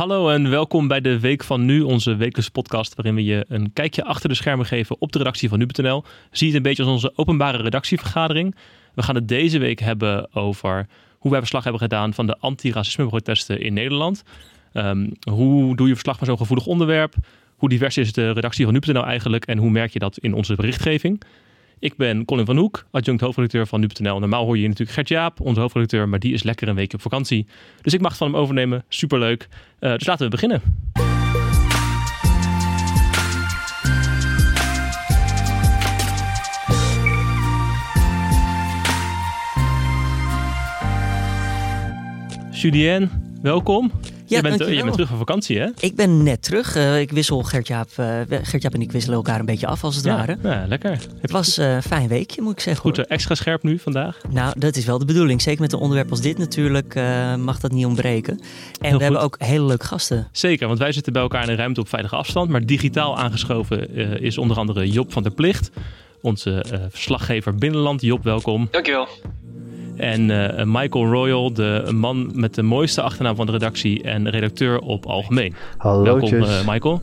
[0.00, 3.72] Hallo en welkom bij de Week van Nu, onze wekelijkse podcast waarin we je een
[3.72, 6.04] kijkje achter de schermen geven op de redactie van Nu.nl.
[6.30, 8.54] Zie het een beetje als onze openbare redactievergadering.
[8.94, 10.86] We gaan het deze week hebben over
[11.18, 14.22] hoe wij verslag hebben gedaan van de antiracisme-protesten in Nederland.
[14.72, 17.14] Ehm, hoe doe je verslag van zo'n gevoelig onderwerp?
[17.56, 20.54] Hoe divers is de redactie van Nu.nl eigenlijk en hoe merk je dat in onze
[20.54, 21.22] berichtgeving?
[21.80, 24.18] Ik ben Colin van Hoek, adjunct hoofdredacteur van Nu.nl.
[24.18, 27.02] Normaal hoor je natuurlijk Gert Jaap, onze hoofdredacteur, maar die is lekker een weekje op
[27.02, 27.46] vakantie.
[27.82, 28.84] Dus ik mag het van hem overnemen.
[28.88, 29.48] Superleuk.
[29.80, 30.62] Uh, dus laten we beginnen.
[42.50, 43.10] Julien,
[43.42, 43.90] welkom.
[44.30, 45.68] Ja, je, bent, je bent terug van vakantie, hè?
[45.78, 46.76] Ik ben net terug.
[46.76, 50.04] Uh, ik wissel Gertjaap, uh, Gertjaap en ik wisselen elkaar een beetje af, als het
[50.04, 50.36] ware.
[50.42, 50.98] Ja, lekker.
[51.20, 52.82] Het was uh, een fijn weekje, moet ik zeggen.
[52.82, 54.18] Goed, extra scherp nu vandaag?
[54.30, 55.42] Nou, dat is wel de bedoeling.
[55.42, 56.94] Zeker met een onderwerp als dit natuurlijk
[57.38, 58.40] mag dat niet ontbreken.
[58.80, 60.28] En we hebben ook hele leuke gasten.
[60.32, 62.48] Zeker, want wij zitten bij elkaar in een ruimte op veilige afstand.
[62.50, 65.70] Maar digitaal aangeschoven is onder andere Job van der Plicht.
[66.20, 68.00] Onze verslaggever Binnenland.
[68.00, 68.68] Job, welkom.
[68.70, 69.08] Dankjewel.
[70.00, 74.78] En uh, Michael Royal, de man met de mooiste achternaam van de redactie en redacteur
[74.78, 75.54] op Algemeen.
[75.76, 76.02] Hallo.
[76.02, 77.02] Welkom uh, Michael.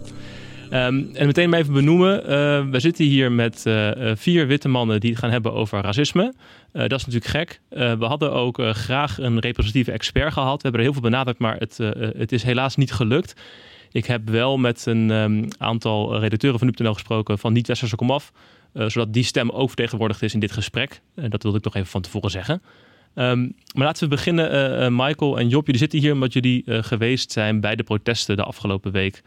[0.66, 2.22] Um, en meteen maar even benoemen.
[2.22, 2.28] Uh,
[2.72, 3.66] we zitten hier met
[4.14, 6.34] vier witte mannen die het gaan hebben over racisme.
[6.72, 7.62] dat is natuurlijk gek.
[7.70, 10.56] we hadden ook graag een representatieve expert gehad.
[10.56, 11.78] We hebben er heel veel benadrukt, maar het,
[12.18, 13.42] het is helaas niet gelukt.
[13.92, 18.32] Ik heb wel met een um, aantal redacteuren van Nu.nl gesproken van niet-westerse komaf.
[18.74, 21.02] zodat die stem ook vertegenwoordigd is in dit gesprek.
[21.16, 22.62] dat wilde ik nog even van tevoren zeggen.
[23.20, 25.66] Um, maar laten we beginnen, uh, uh, Michael en Job.
[25.66, 29.22] Jullie zitten hier omdat jullie uh, geweest zijn bij de protesten de afgelopen week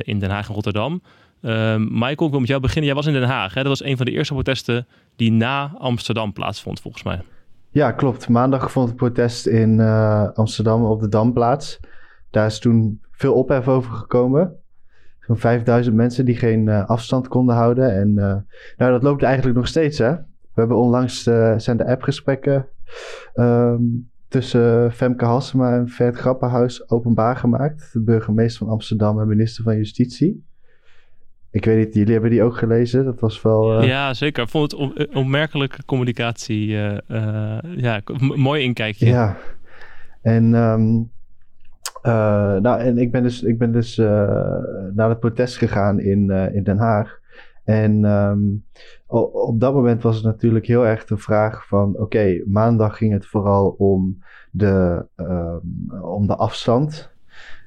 [0.00, 1.02] in Den Haag en Rotterdam.
[1.42, 2.84] Um, Michael, ik wil met jou beginnen.
[2.84, 3.54] Jij was in Den Haag.
[3.54, 3.60] Hè?
[3.60, 7.20] Dat was een van de eerste protesten die na Amsterdam plaatsvond, volgens mij.
[7.70, 8.28] Ja, klopt.
[8.28, 9.80] Maandag vond het protest in
[10.34, 11.80] Amsterdam op de Dam plaats.
[12.30, 14.56] Daar is toen veel ophef over gekomen.
[15.20, 17.94] Zo'n 5000 mensen die geen afstand konden houden.
[17.94, 18.14] En
[18.76, 20.10] nou, dat loopt eigenlijk nog steeds, hè?
[20.10, 21.22] We hebben onlangs
[21.56, 22.68] zijn de appgesprekken
[23.34, 27.92] um, tussen Femke Hassema en Vert Grappenhuis openbaar gemaakt.
[27.92, 30.44] De burgemeester van Amsterdam en minister van Justitie.
[31.50, 33.04] Ik weet niet, jullie hebben die ook gelezen.
[33.04, 33.80] Dat was wel.
[33.82, 33.88] Uh...
[33.88, 34.42] Ja, zeker.
[34.42, 36.68] Ik vond het eh, onmerkelijke communicatie.
[36.68, 39.06] Uh, uh, ja, mooi inkijkje.
[39.06, 39.36] Ja.
[40.22, 41.10] En, um,
[42.62, 43.96] nou, en ik ben dus, ik ben dus
[44.94, 47.22] naar het protest gegaan in, in Den Haag.
[47.64, 48.64] En um,
[49.06, 51.96] op dat moment was het natuurlijk heel erg de vraag van...
[51.98, 57.12] oké, maandag ging het vooral om de, um, om de afstand.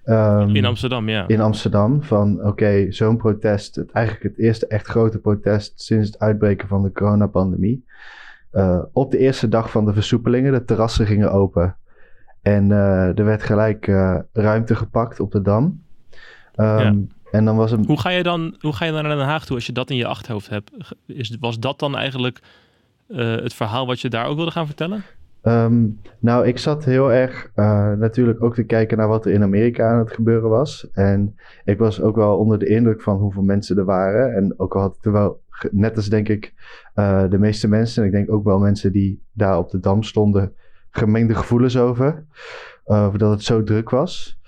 [0.06, 1.28] Um, in Amsterdam, ja.
[1.28, 3.76] In Amsterdam, van oké, zo'n protest...
[3.76, 7.86] Het, eigenlijk het eerste echt grote protest sinds het uitbreken van de coronapandemie.
[8.54, 11.76] Uh, op de eerste dag van de versoepelingen, de terrassen gingen open...
[12.42, 15.82] En uh, er werd gelijk uh, ruimte gepakt op de Dam.
[16.56, 16.96] Ja.
[17.32, 17.86] En dan was het...
[17.86, 19.90] hoe, ga je dan, hoe ga je dan naar Den Haag toe als je dat
[19.90, 20.72] in je achterhoofd hebt?
[21.06, 22.40] Is, was dat dan eigenlijk
[23.08, 25.04] uh, het verhaal wat je daar ook wilde gaan vertellen?
[25.44, 29.44] Um, nou, ik zat heel erg uh, natuurlijk ook te kijken naar wat er in
[29.44, 30.88] Amerika aan het gebeuren was.
[30.92, 34.36] En ik was ook wel onder de indruk van hoeveel mensen er waren.
[34.36, 36.54] En ook al had ik er wel, net als denk ik
[36.96, 40.04] uh, de meeste mensen, en ik denk ook wel mensen die daar op de dam
[40.04, 40.54] stonden,
[40.90, 42.26] gemengde gevoelens over.
[42.84, 44.40] over dat het zo druk was.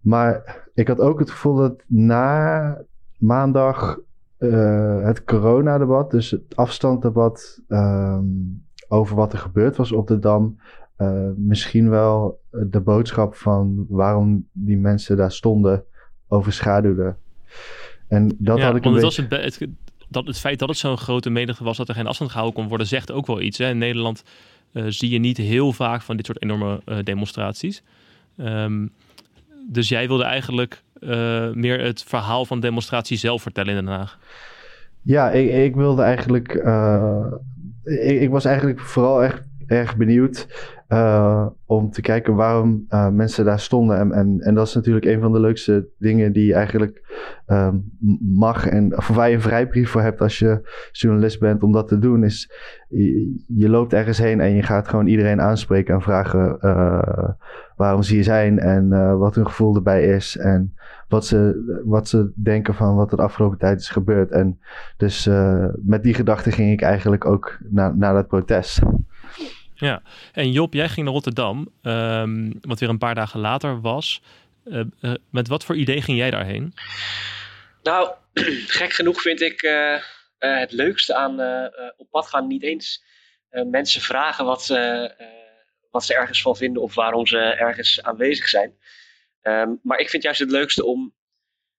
[0.00, 2.82] Maar ik had ook het gevoel dat na
[3.18, 3.98] maandag
[4.38, 10.60] uh, het coronadebat, dus het afstanddebat um, over wat er gebeurd was op de Dam,
[10.98, 15.84] uh, misschien wel de boodschap van waarom die mensen daar stonden
[16.28, 17.16] overschaduwde.
[18.08, 19.26] En dat ja, had ik een beetje...
[19.28, 19.68] Het, het,
[20.08, 22.68] dat het feit dat het zo'n grote menigte was dat er geen afstand gehouden kon
[22.68, 23.58] worden, zegt ook wel iets.
[23.58, 23.68] Hè?
[23.68, 24.24] In Nederland
[24.72, 27.82] uh, zie je niet heel vaak van dit soort enorme demonstraties.
[28.36, 28.92] Um,
[29.70, 33.94] dus jij wilde eigenlijk uh, meer het verhaal van de demonstratie zelf vertellen in Den
[33.94, 34.18] Haag.
[35.02, 36.54] Ja, ik, ik wilde eigenlijk.
[36.54, 37.26] Uh,
[37.84, 40.46] ik, ik, was eigenlijk vooral echt erg benieuwd
[40.88, 43.98] uh, om te kijken waarom mensen daar stonden.
[43.98, 47.02] En, en, en, dat is natuurlijk een van de leukste dingen die je eigenlijk
[47.46, 47.68] uh,
[48.20, 50.60] mag en of waar je een vrijbrief voor hebt als je
[50.92, 52.24] journalist bent om dat te doen.
[52.24, 52.52] Is
[52.88, 56.58] je, je loopt ergens heen en je gaat gewoon iedereen aanspreken en vragen
[57.78, 60.36] waarom ze hier zijn en uh, wat hun gevoel erbij is.
[60.36, 60.76] En
[61.08, 64.30] wat ze, wat ze denken van wat er de afgelopen tijd is gebeurd.
[64.30, 64.60] En
[64.96, 68.78] dus uh, met die gedachte ging ik eigenlijk ook naar, naar dat protest.
[69.74, 70.02] Ja,
[70.32, 74.22] en Job, jij ging naar Rotterdam, um, wat weer een paar dagen later was.
[74.64, 76.74] Uh, uh, met wat voor idee ging jij daarheen?
[77.82, 78.10] Nou,
[78.78, 79.96] gek genoeg vind ik uh,
[80.38, 81.40] het leukste aan
[81.96, 83.04] op pad gaan niet eens
[83.50, 85.10] mensen vragen wat ze,
[85.98, 88.74] wat ze ergens van vinden of waarom ze ergens aanwezig zijn.
[89.40, 91.12] Ehm, maar ik vind juist het leukste om een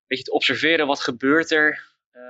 [0.08, 1.88] beetje te observeren wat gebeurt er.
[2.14, 2.22] Uh,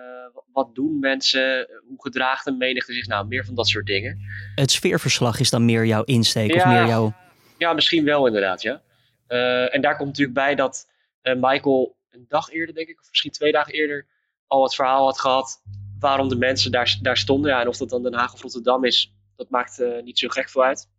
[0.52, 1.68] wat doen mensen?
[1.88, 3.08] Hoe gedraagt een menigte zich?
[3.08, 4.20] Nou, meer van dat soort dingen.
[4.56, 7.14] Het sfeerverslag is dan meer jouw insteek of meer jouw...
[7.58, 8.82] Ja, misschien wel inderdaad, ja.
[9.28, 10.90] Uh, en daar komt natuurlijk bij dat
[11.24, 14.08] uh, Michael een dag eerder, denk ik, of misschien twee dagen eerder,
[14.48, 15.62] al het verhaal had gehad
[16.00, 17.52] waarom de mensen daar, daar stonden.
[17.52, 20.50] Ja, en of dat dan Den Haag of Rotterdam is, dat maakt niet zo gek
[20.50, 20.90] veel uit.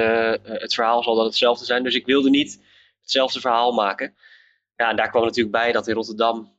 [0.00, 1.82] De, het verhaal zal dan hetzelfde zijn.
[1.82, 2.62] Dus ik wilde niet
[3.00, 4.14] hetzelfde verhaal maken.
[4.76, 6.54] Ja, en daar kwam natuurlijk bij dat in Rotterdam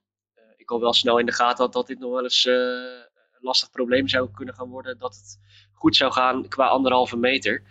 [0.65, 3.05] ik al wel snel in de gaten had dat dit nog wel eens een
[3.39, 4.97] lastig probleem zou kunnen gaan worden.
[4.99, 5.39] Dat het
[5.73, 7.63] goed zou gaan qua anderhalve meter.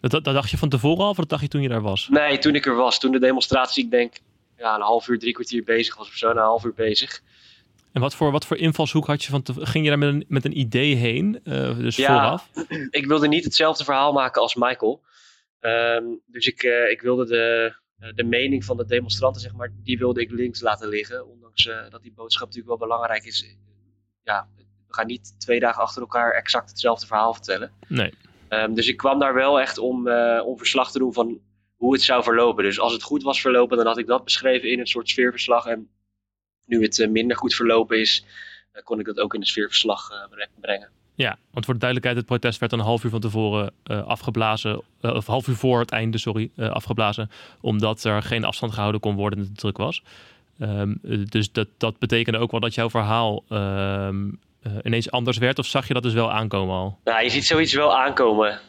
[0.00, 2.08] Dat, dat, dacht je van tevoren al of dat dacht je toen je daar was?
[2.08, 2.98] Nee, toen ik er was.
[2.98, 4.14] Toen de demonstratie, ik denk,
[4.56, 6.30] ja, een half uur, drie kwartier bezig was of zo.
[6.30, 7.22] Een half uur bezig.
[7.92, 10.24] En wat voor, wat voor invalshoek had je van te, Ging je daar met een,
[10.28, 11.40] met een idee heen?
[11.44, 12.50] Uh, dus ja, vooraf?
[12.90, 15.02] ik wilde niet hetzelfde verhaal maken als Michael.
[15.60, 17.74] Um, dus ik, uh, ik wilde de,
[18.14, 21.28] de mening van de demonstranten, zeg maar, die wilde ik links laten liggen.
[21.28, 23.56] Ondanks uh, dat die boodschap natuurlijk wel belangrijk is.
[24.22, 24.48] Ja,
[24.86, 27.72] we gaan niet twee dagen achter elkaar exact hetzelfde verhaal vertellen.
[27.88, 28.12] Nee.
[28.48, 30.08] Um, dus ik kwam daar wel echt om,
[30.40, 31.40] om verslag te doen van
[31.76, 32.64] hoe het zou verlopen.
[32.64, 35.66] Dus als het goed was verlopen, dan had ik dat beschreven in een soort sfeerverslag.
[35.66, 35.90] En
[36.72, 38.24] nu het uh, minder goed verlopen is,
[38.74, 40.08] uh, kon ik dat ook in een sfeerverslag
[40.60, 40.88] brengen.
[41.14, 45.26] Ja, want voor de duidelijkheid, het protest werd een half uur van tevoren afgeblazen, of
[45.26, 47.30] half uur voor het einde, sorry, afgeblazen,
[47.60, 50.02] omdat er geen afstand gehouden kon worden en het druk was.
[50.60, 50.98] Um,
[51.28, 55.58] dus dat, dat betekende ook wel dat jouw verhaal um, uh, ineens anders werd?
[55.58, 56.98] Of zag je dat dus wel aankomen al?
[57.04, 58.60] Nou, je ziet zoiets wel aankomen.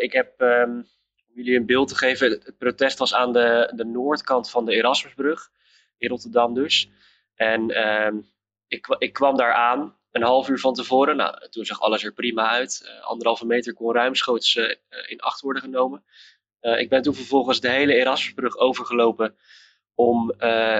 [0.00, 3.84] Ik heb, um, om jullie een beeld te geven, het protest was aan de, de
[3.84, 5.50] noordkant van de Erasmusbrug,
[5.98, 6.90] in Rotterdam dus.
[7.40, 8.30] En um,
[8.66, 11.16] ik, ik kwam daar aan, een half uur van tevoren.
[11.16, 12.80] Nou, toen zag alles er prima uit.
[12.84, 14.56] Uh, anderhalve meter kon ruimschoots
[15.06, 16.04] in acht worden genomen.
[16.60, 19.36] ik ben toen vervolgens de hele Erasmusbrug overgelopen
[19.94, 20.32] om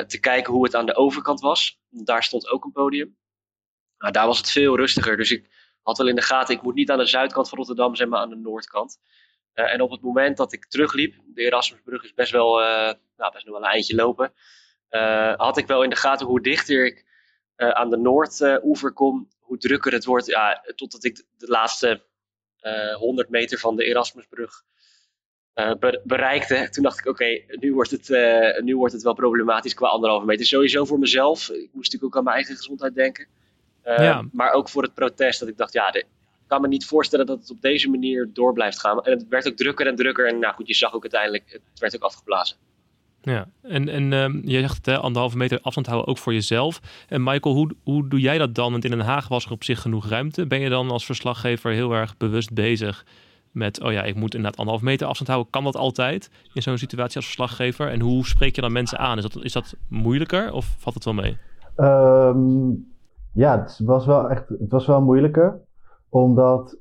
[0.07, 1.81] te kijken hoe het aan de overkant was.
[1.89, 3.19] Daar stond ook een podium.
[3.99, 5.17] Nou, daar was het veel rustiger.
[5.17, 5.49] Dus ik
[5.83, 8.21] had wel in de gaten, ik moet niet aan de zuidkant van Rotterdam zijn, maar
[8.21, 8.99] aan de noordkant.
[9.53, 12.59] En op het moment dat ik terugliep, de Erasmusbrug is best wel,
[13.17, 14.33] nou, best wel een eindje lopen,
[14.91, 17.09] uh, had ik wel in de gaten hoe dichter ik
[17.57, 20.27] aan de noordoever kom, hoe drukker het wordt.
[20.27, 22.03] Ja, totdat ik de laatste
[22.99, 24.65] 100 meter van de Erasmusbrug
[26.05, 26.69] bereikte.
[26.71, 28.09] Toen dacht ik, oké, nu, wordt het,
[28.63, 30.47] nu wordt het wel problematisch qua anderhalve meter.
[30.47, 31.49] Sowieso voor mezelf.
[31.51, 33.27] Ik moest natuurlijk ook aan mijn eigen gezondheid denken.
[33.85, 34.29] Ja.
[34.33, 35.41] Maar ook voor het protest.
[35.41, 36.07] Dat ik dacht, ja, de, ik
[36.47, 39.05] kan me niet voorstellen dat het op deze manier door blijft gaan.
[39.05, 40.27] En het werd ook drukker en drukker.
[40.27, 42.57] En nou goed, je zag ook uiteindelijk, het werd ook afgeblazen.
[43.23, 46.81] Ja, en, en um, je zegt het, hè, anderhalve meter afstand houden ook voor jezelf.
[47.09, 48.71] En Michael, hoe, hoe doe jij dat dan?
[48.71, 50.47] Want in Den Haag was er op zich genoeg ruimte.
[50.47, 53.05] Ben je dan als verslaggever heel erg bewust bezig
[53.53, 55.51] met, oh ja, ik moet inderdaad anderhalve meter afstand houden.
[55.51, 57.89] Kan dat altijd in zo'n situatie als verslaggever?
[57.89, 59.17] En hoe spreek je dan mensen aan?
[59.17, 61.37] Is dat, is dat moeilijker of valt het wel mee?
[61.77, 62.89] Um,
[63.33, 65.61] ja, het was wel echt het was wel moeilijker.
[66.13, 66.79] Omdat,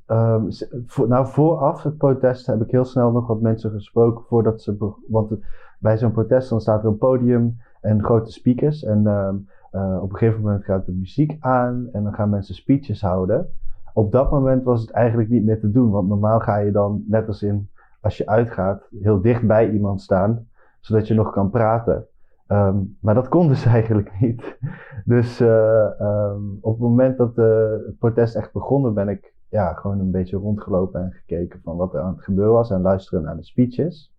[0.86, 4.94] voor, nou vooraf het protest heb ik heel snel nog wat mensen gesproken voordat ze,
[5.08, 5.34] want
[5.80, 8.84] bij zo'n protest dan staat er een podium en grote speakers.
[8.84, 12.56] En um, uh, op een gegeven moment gaat de muziek aan en dan gaan mensen
[12.56, 13.50] speeches houden.
[13.94, 17.04] Op dat moment was het eigenlijk niet meer te doen, want normaal ga je dan,
[17.08, 17.70] net als in
[18.02, 20.48] als je uitgaat, heel dicht bij iemand staan,
[20.80, 22.08] zodat je nog kan praten.
[22.52, 24.58] Um, maar dat kon dus eigenlijk niet.
[25.06, 30.00] Dus uh, um, op het moment dat het protest echt begonnen, ben ik ja, gewoon
[30.00, 33.36] een beetje rondgelopen en gekeken van wat er aan het gebeuren was en luisteren naar
[33.36, 34.14] de speeches.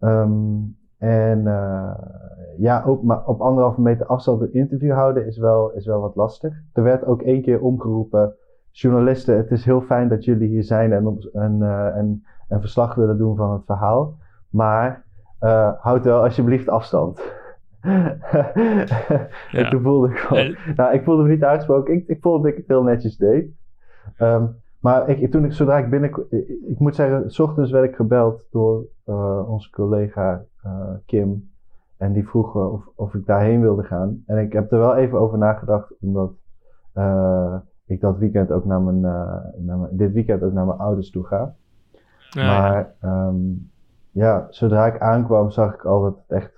[0.00, 1.94] Um, en uh,
[2.58, 6.16] ja, ook maar op anderhalve meter afstand een interview houden is wel, is wel wat
[6.16, 6.62] lastig.
[6.72, 8.34] Er werd ook één keer omgeroepen,
[8.70, 11.62] journalisten, het is heel fijn dat jullie hier zijn en, en,
[11.94, 14.18] en, en verslag willen doen van het verhaal.
[14.48, 15.05] Maar
[15.40, 17.20] uh, houd wel alsjeblieft afstand.
[17.82, 19.28] ja.
[19.52, 21.94] en toen voelde ik gewoon, nou, ik voelde me niet uitgesproken.
[21.94, 23.50] Ik, ik voelde dat ik het heel netjes deed.
[24.18, 26.16] Um, maar ik, toen ik, zodra ik binnen, ik,
[26.68, 31.50] ik moet zeggen, s ochtends werd ik gebeld door uh, onze collega uh, Kim.
[31.96, 34.22] En die vroeg of, of ik daarheen wilde gaan.
[34.26, 36.32] En ik heb er wel even over nagedacht, omdat
[36.94, 37.54] uh,
[37.86, 39.00] ik dat weekend ook naar mijn,
[39.56, 41.54] naar mijn, dit weekend ook naar mijn ouders toe ga.
[42.30, 43.26] Ja, maar ja.
[43.26, 43.70] Um,
[44.16, 46.52] ja, zodra ik aankwam zag ik al dat het echt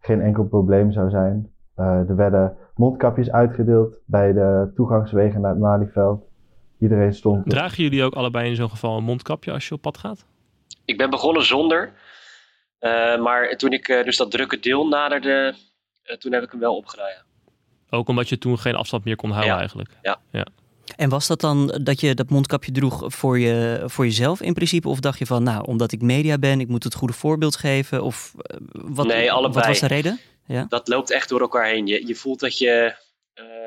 [0.00, 1.52] geen enkel probleem zou zijn.
[1.76, 6.24] Uh, er werden mondkapjes uitgedeeld bij de toegangswegen naar het Malieveld.
[6.78, 7.50] Iedereen stond.
[7.50, 10.26] Dragen jullie ook allebei in zo'n geval een mondkapje als je op pad gaat?
[10.84, 11.92] Ik ben begonnen zonder.
[12.80, 15.54] Uh, maar toen ik uh, dus dat drukke deel naderde,
[16.18, 17.24] toen heb ik hem wel opgedaan.
[17.90, 19.58] Ook omdat je toen geen afstand meer kon houden ja.
[19.58, 19.90] eigenlijk.
[20.02, 20.18] Ja.
[20.30, 20.46] ja.
[21.02, 24.88] En was dat dan dat je dat mondkapje droeg voor, je, voor jezelf in principe?
[24.88, 28.02] Of dacht je van, nou, omdat ik media ben, ik moet het goede voorbeeld geven?
[28.02, 28.34] Of
[28.72, 29.54] wat, nee, allebei.
[29.54, 30.20] wat was de reden?
[30.46, 30.66] Ja?
[30.68, 31.86] Dat loopt echt door elkaar heen.
[31.86, 32.94] Je, je voelt dat je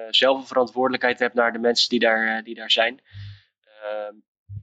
[0.09, 3.01] zelf een verantwoordelijkheid hebt naar de mensen die daar, die daar zijn.
[3.61, 4.13] Ehm,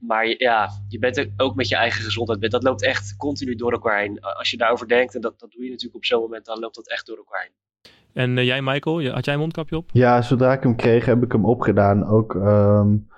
[0.01, 2.51] maar ja, je bent ook met je eigen gezondheid.
[2.51, 4.21] Dat loopt echt continu door elkaar heen.
[4.21, 6.75] Als je daarover denkt, en dat, dat doe je natuurlijk op zo'n moment, dan loopt
[6.75, 7.62] dat echt door elkaar heen.
[8.13, 9.91] En uh, jij, Michael, had jij een mondkapje op?
[9.93, 12.07] Ja, zodra ik hem kreeg, heb ik hem opgedaan.
[12.07, 13.09] Ook um,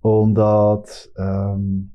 [0.00, 1.10] omdat.
[1.14, 1.90] Um,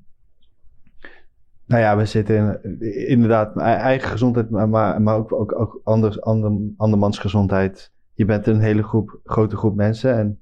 [1.65, 6.21] nou ja, we zitten in, inderdaad mijn eigen gezondheid, maar, maar ook, ook, ook anders,
[6.21, 7.91] ander, andermans gezondheid.
[8.13, 10.39] Je bent een hele groep, grote groep mensen en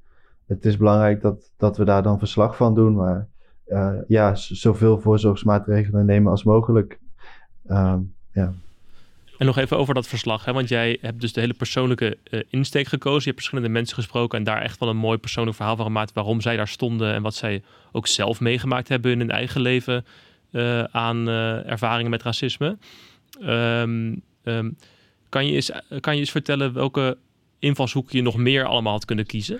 [0.48, 2.96] het is belangrijk dat, dat we daar dan verslag van doen.
[2.96, 3.28] Maar
[3.68, 7.00] uh, ja, zoveel voorzorgsmaatregelen nemen als mogelijk.
[7.68, 8.54] Um, ja.
[9.38, 10.54] En nog even over dat verslag, hè?
[10.54, 13.20] want jij hebt dus de hele persoonlijke uh, insteek gekozen.
[13.20, 16.14] Je hebt verschillende mensen gesproken en daar echt wel een mooi persoonlijk verhaal van gemaakt
[16.14, 20.06] waarom zij daar stonden en wat zij ook zelf meegemaakt hebben in hun eigen leven
[20.52, 22.78] uh, aan uh, ervaringen met racisme.
[23.42, 24.78] Um, um,
[25.30, 27.18] kan, je eens, kan je eens vertellen welke
[27.60, 29.60] invalshoeken je nog meer allemaal had kunnen kiezen?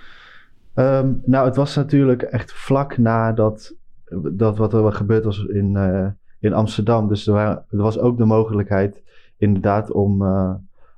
[0.76, 3.74] Um, nou, het was natuurlijk echt vlak nadat
[4.32, 5.78] dat wat er gebeurd was in,
[6.40, 7.08] in Amsterdam.
[7.08, 9.04] Dus er was ook de mogelijkheid
[9.38, 10.54] inderdaad om, uh,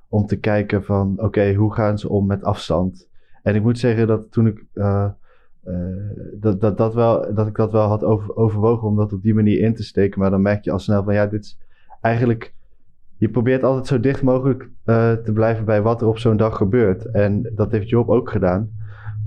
[0.08, 3.08] om te kijken van oké, hoe gaan ze om met afstand?
[3.42, 5.08] En ik moet zeggen dat toen ik uh,
[5.64, 5.74] uh,
[6.34, 9.34] dat, dat, dat, wel, dat ik dat wel had over, overwogen om dat op die
[9.34, 10.20] manier in te steken.
[10.20, 11.58] Maar dan merk je al snel van ja, dit is
[12.00, 12.54] eigenlijk.
[13.16, 17.10] Je probeert altijd zo dicht mogelijk te blijven bij wat er op zo'n dag gebeurt.
[17.10, 18.70] En dat heeft Job ook gedaan.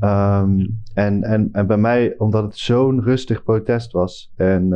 [0.02, 4.34] Um, en, en, en bij mij, omdat het zo'n rustig protest was.
[4.36, 4.72] En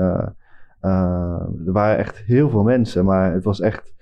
[0.80, 3.95] er waren echt heel veel mensen, maar het was echt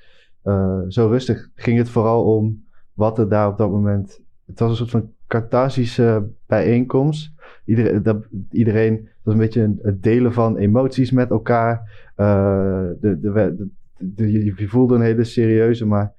[0.43, 4.21] uh, zo rustig ging het vooral om wat er daar op dat moment.
[4.45, 7.31] Het was een soort van catharsische bijeenkomst.
[7.65, 11.75] Iedereen, dat, iedereen was een beetje het delen van emoties met elkaar.
[12.17, 16.13] Uh, de, de, de, je voelde een hele serieuze, maar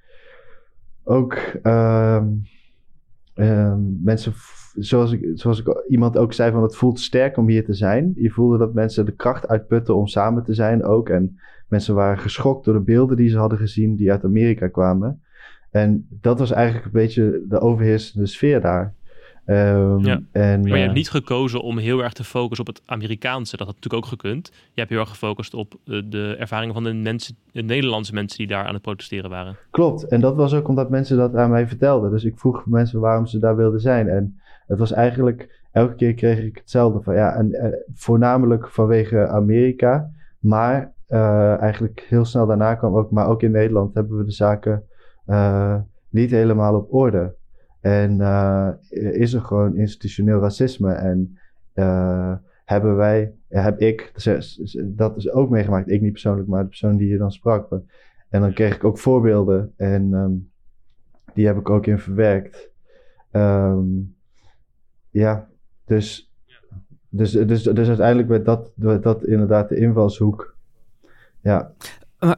[1.03, 2.23] ook uh,
[4.03, 4.33] mensen,
[4.75, 8.13] zoals, ik, zoals ik, iemand ook zei, van het voelt sterk om hier te zijn.
[8.15, 11.09] Je voelde dat mensen de kracht uitputten om samen te zijn ook.
[11.09, 15.21] En Mensen waren geschokt door de beelden die ze hadden gezien die uit Amerika kwamen.
[15.71, 18.93] En dat was eigenlijk een beetje de overheersende sfeer daar.
[19.47, 20.21] Um, ja.
[20.31, 23.57] en, maar je hebt eh, niet gekozen om heel erg te focussen op het Amerikaanse.
[23.57, 24.51] Dat had natuurlijk ook gekund.
[24.53, 28.37] Je hebt heel erg gefocust op uh, de ervaringen van de, mensen, de Nederlandse mensen
[28.37, 29.57] die daar aan het protesteren waren.
[29.71, 30.07] Klopt.
[30.07, 32.11] En dat was ook omdat mensen dat aan mij vertelden.
[32.11, 34.07] Dus ik vroeg mensen waarom ze daar wilden zijn.
[34.07, 39.27] En het was eigenlijk, elke keer kreeg ik hetzelfde van ja, en, en voornamelijk vanwege
[39.27, 40.09] Amerika.
[40.39, 44.31] Maar uh, eigenlijk heel snel daarna kwam ook, maar ook in Nederland hebben we de
[44.31, 44.83] zaken
[45.27, 45.75] uh,
[46.09, 47.35] niet helemaal op orde.
[47.81, 48.21] En
[48.89, 51.37] is er gewoon institutioneel racisme en
[52.65, 54.11] hebben wij, heb ik,
[54.83, 57.79] dat is ook meegemaakt, ik niet persoonlijk, maar de persoon die je dan sprak.
[58.29, 60.51] En dan kreeg ik ook voorbeelden en um,
[61.33, 62.71] die heb ik ook in verwerkt.
[63.31, 64.14] Um,
[65.15, 65.47] ja,
[65.85, 66.31] dus,
[67.09, 70.55] dus, dus, dus uiteindelijk werd dat, werd dat inderdaad de invalshoek
[71.41, 71.71] ja.
[72.19, 72.37] Maar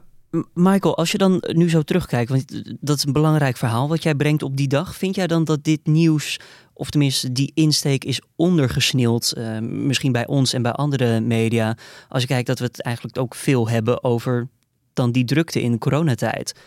[0.54, 4.14] Michael, als je dan nu zo terugkijkt, want dat is een belangrijk verhaal wat jij
[4.14, 4.96] brengt op die dag.
[4.96, 6.40] Vind jij dan dat dit nieuws,
[6.72, 11.76] of tenminste die insteek is ondergesneeld, uh, misschien bij ons en bij andere media,
[12.08, 14.48] als je kijkt dat we het eigenlijk ook veel hebben over
[14.92, 16.60] dan die drukte in de coronatijd?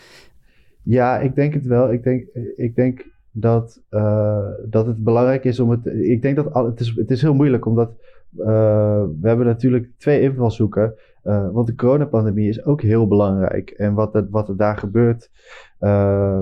[0.83, 1.93] Ja, ik denk het wel.
[1.93, 5.85] Ik denk, ik denk dat, uh, dat het belangrijk is om het.
[5.85, 7.89] Ik denk dat al, het, is, het is heel moeilijk omdat
[8.37, 10.93] uh, we hebben natuurlijk twee invalshoeken.
[11.23, 13.69] Uh, want de coronapandemie is ook heel belangrijk.
[13.69, 15.31] En wat wat er daar gebeurt.
[15.79, 16.41] Uh,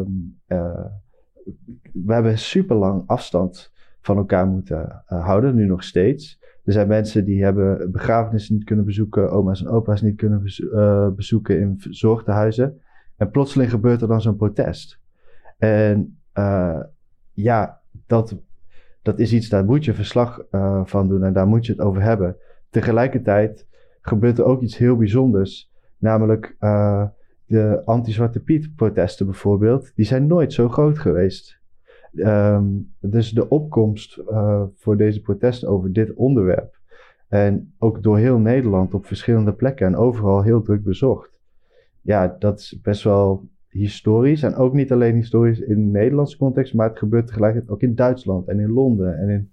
[1.92, 6.40] we hebben super lang afstand van elkaar moeten houden, nu nog steeds.
[6.64, 10.44] Er zijn mensen die hebben begrafenissen niet kunnen bezoeken, oma's en opa's niet kunnen
[11.16, 12.82] bezoeken in zorgtehuizen.
[13.18, 15.00] En plotseling gebeurt er dan zo'n protest.
[15.58, 16.19] En
[17.34, 18.38] ja, dat,
[19.02, 20.46] dat is iets, daar moet je verslag
[20.84, 22.38] van doen en daar moet je het over hebben.
[22.70, 23.68] Tegelijkertijd
[24.02, 25.72] gebeurt er ook iets heel bijzonders.
[25.98, 27.06] Namelijk uh,
[27.46, 29.96] de anti-Zwarte Piet protesten bijvoorbeeld.
[29.96, 31.60] Die zijn nooit zo groot geweest.
[32.14, 34.22] Um, dus de opkomst
[34.76, 36.78] voor deze protesten over dit onderwerp.
[37.28, 41.32] En ook door heel Nederland op verschillende plekken en overal heel druk bezocht.
[42.02, 44.44] Ja, dat is best wel historisch.
[44.44, 47.96] En ook niet alleen historisch in de Nederlandse context, maar het gebeurt tegelijkertijd ook in
[47.96, 49.50] Duitsland en in Londen en in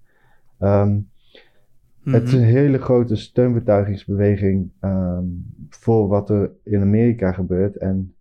[0.69, 1.09] um,
[2.13, 2.43] het is mhm.
[2.43, 7.77] een hele grote steunbetuigingsbeweging um, voor wat er in Amerika gebeurt.
[7.77, 8.15] En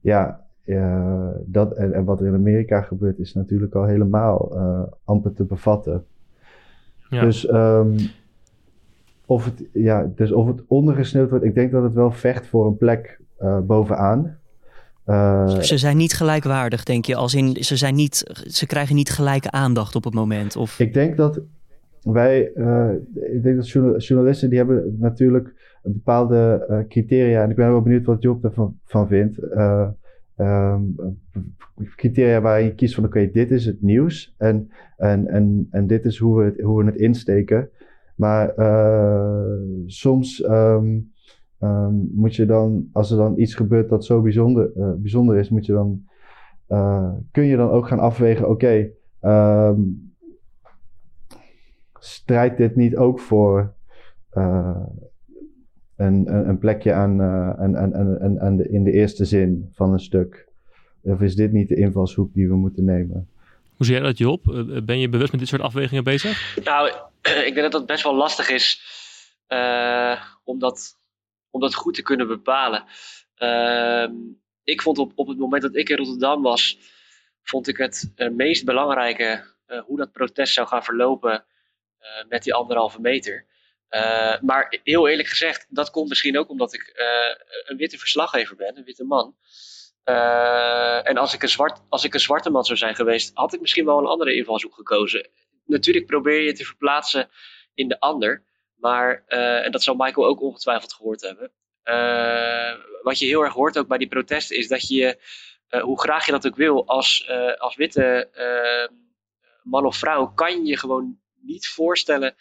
[0.00, 5.32] ja, uh, dat, en, wat er in Amerika gebeurt is natuurlijk al helemaal uh, amper
[5.32, 6.04] te bevatten.
[7.10, 7.98] Dus, ehm,
[9.26, 12.66] of het, ja, dus of het ondergesneeuwd wordt, ik denk dat het wel vecht voor
[12.66, 14.36] een plek uh, bovenaan.
[15.08, 17.14] Uh, ze zijn niet gelijkwaardig, denk je?
[17.14, 20.56] Als in, ze, zijn niet, ze krijgen niet gelijke aandacht op het moment?
[20.56, 20.78] Of?
[20.78, 21.40] Ik denk dat
[22.02, 23.70] wij, uh, ik denk dat
[24.02, 27.42] journalisten, die hebben natuurlijk bepaalde uh, criteria.
[27.42, 29.38] En ik ben wel benieuwd wat Job ervan van vindt.
[30.38, 30.96] Um,
[31.96, 36.04] criteria waar je kiest van oké, dit is het nieuws en, en, en, en dit
[36.04, 37.70] is hoe we het, hoe we het insteken.
[38.14, 38.54] Maar
[39.86, 41.12] soms um,
[41.60, 45.48] Um, moet je dan, als er dan iets gebeurt dat zo bijzonder, uh, bijzonder is,
[45.48, 46.06] moet je dan,
[46.68, 50.12] uh, kun je dan ook gaan afwegen, oké, okay, um,
[51.98, 53.74] strijdt dit niet ook voor
[54.32, 54.86] uh,
[55.96, 59.92] een, een, een, plekje aan, aan, aan, aan, aan de, in de eerste zin van
[59.92, 60.48] een stuk?
[61.02, 63.28] Of is dit niet de invalshoek die we moeten nemen?
[63.76, 64.44] Hoe zie jij dat, Job?
[64.84, 66.58] Ben je bewust met dit soort afwegingen bezig?
[66.64, 66.88] Nou,
[67.48, 68.82] ik denk dat dat best wel lastig is,
[70.44, 70.97] om dat
[71.74, 72.84] goed te kunnen bepalen.
[73.34, 74.12] Ehm,
[74.64, 76.78] ik vond op, op het moment dat ik in Rotterdam was,
[77.42, 81.44] vond ik het uh, meest belangrijke uh, hoe dat protest zou gaan verlopen
[82.00, 83.46] uh, met die anderhalve meter.
[84.40, 86.92] maar heel eerlijk gezegd, dat komt misschien ook omdat ik
[87.64, 89.36] een witte verslaggever ben, een witte man.
[91.04, 93.60] en als ik, een zwart, als ik een zwarte man zou zijn geweest, had ik
[93.60, 95.28] misschien wel een andere invalshoek gekozen.
[95.64, 97.30] Natuurlijk probeer je te verplaatsen
[97.74, 98.44] in de ander.
[98.78, 101.52] Maar, uh, en dat zal Michael ook ongetwijfeld gehoord hebben.
[101.84, 105.18] Uh, wat je heel erg hoort ook bij die protesten is dat je,
[105.70, 108.28] uh, hoe graag je dat ook wil, als, als witte
[109.62, 112.34] man of vrouw, kan je gewoon niet voorstellen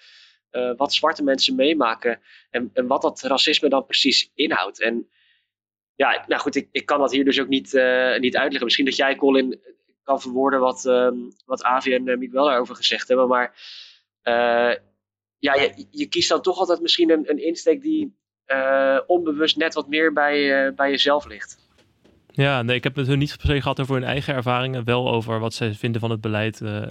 [0.77, 4.81] wat zwarte mensen meemaken en, en, wat dat racisme dan precies inhoudt.
[4.81, 5.09] En
[5.95, 7.73] ja, nou goed, ik, ik kan dat hier dus ook niet,
[8.19, 8.63] niet uitleggen.
[8.63, 9.61] Misschien dat jij, Colin,
[10.03, 13.27] kan verwoorden wat, um, wat Avi en Miguel daarover gezegd hebben.
[13.27, 13.53] Maar
[15.39, 18.15] ja, je, je, kiest dan toch altijd misschien een, een insteek die
[18.47, 21.65] uh, onbewust net wat meer bij, uh, bij jezelf ligt.
[22.31, 24.83] Ja, nee, ik heb het hun niet per se gehad over hun eigen ervaringen.
[24.83, 26.81] Wel over wat zij vinden van het beleid uh,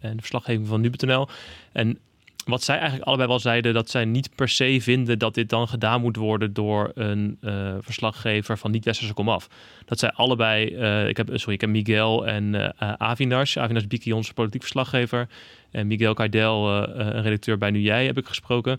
[0.00, 1.28] en de verslaggeving van nu.nl.
[1.72, 1.98] En
[2.46, 5.68] wat zij eigenlijk allebei wel zeiden, dat zij niet per se vinden dat dit dan
[5.68, 9.48] gedaan moet worden door een uh, verslaggever van niet-westerse komaf.
[9.84, 14.12] Dat zij allebei, uh, ik heb, sorry, ik heb Miguel en uh, Avinash, Avinash Biki,
[14.12, 15.28] onze politiek verslaggever,
[15.70, 18.72] en Miguel Kaidel, een redacteur bij Nu Jij, heb ik gesproken.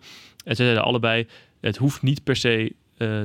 [0.45, 1.27] En zij zeiden allebei,
[1.61, 2.73] het hoeft niet per se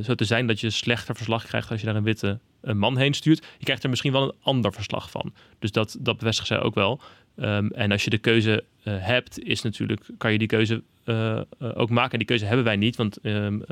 [0.02, 3.14] zo te zijn dat je slechter verslag krijgt als je daar een witte man heen
[3.14, 3.46] stuurt.
[3.58, 5.32] Je krijgt er misschien wel een ander verslag van.
[5.58, 7.00] Dus dat, dat bevestigen zij ook wel.
[7.36, 11.40] Um, en als je de keuze hebt, is natuurlijk, kan je die keuze uh,
[11.74, 12.12] ook maken.
[12.12, 13.64] En die keuze hebben wij niet, want um,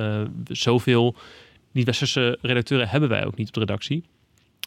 [0.45, 1.17] zoveel
[1.73, 4.05] niet-westerse redacteuren hebben wij ook niet op de redactie.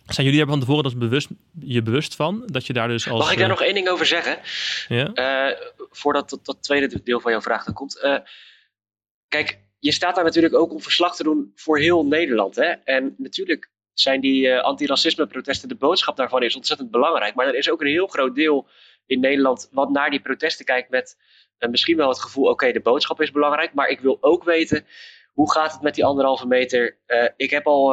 [0.06, 1.30] Zijn jullie er van tevoren dus bewust,
[1.60, 2.44] je bewust van?
[2.46, 4.38] Dat je daar dus als, Mag ik daar nog één ding over zeggen?
[4.88, 5.58] Ja?
[5.92, 8.00] voordat dat, dat, tweede deel van jouw vraag dan komt.
[9.28, 12.56] kijk, je staat daar natuurlijk ook om verslag te doen voor heel Nederland.
[12.56, 12.72] Hè?
[12.84, 17.36] En natuurlijk zijn die uh, antiracisme protesten, de boodschap daarvan is ontzettend belangrijk.
[17.36, 18.68] Maar er is ook een heel groot deel
[19.06, 21.18] in Nederland wat naar die protesten kijkt met
[21.60, 24.86] uh, misschien wel het gevoel, oké, de boodschap is belangrijk, maar ik wil ook weten,
[25.34, 26.98] hoe gaat het met die anderhalve meter?
[27.08, 27.90] Uh, ik heb al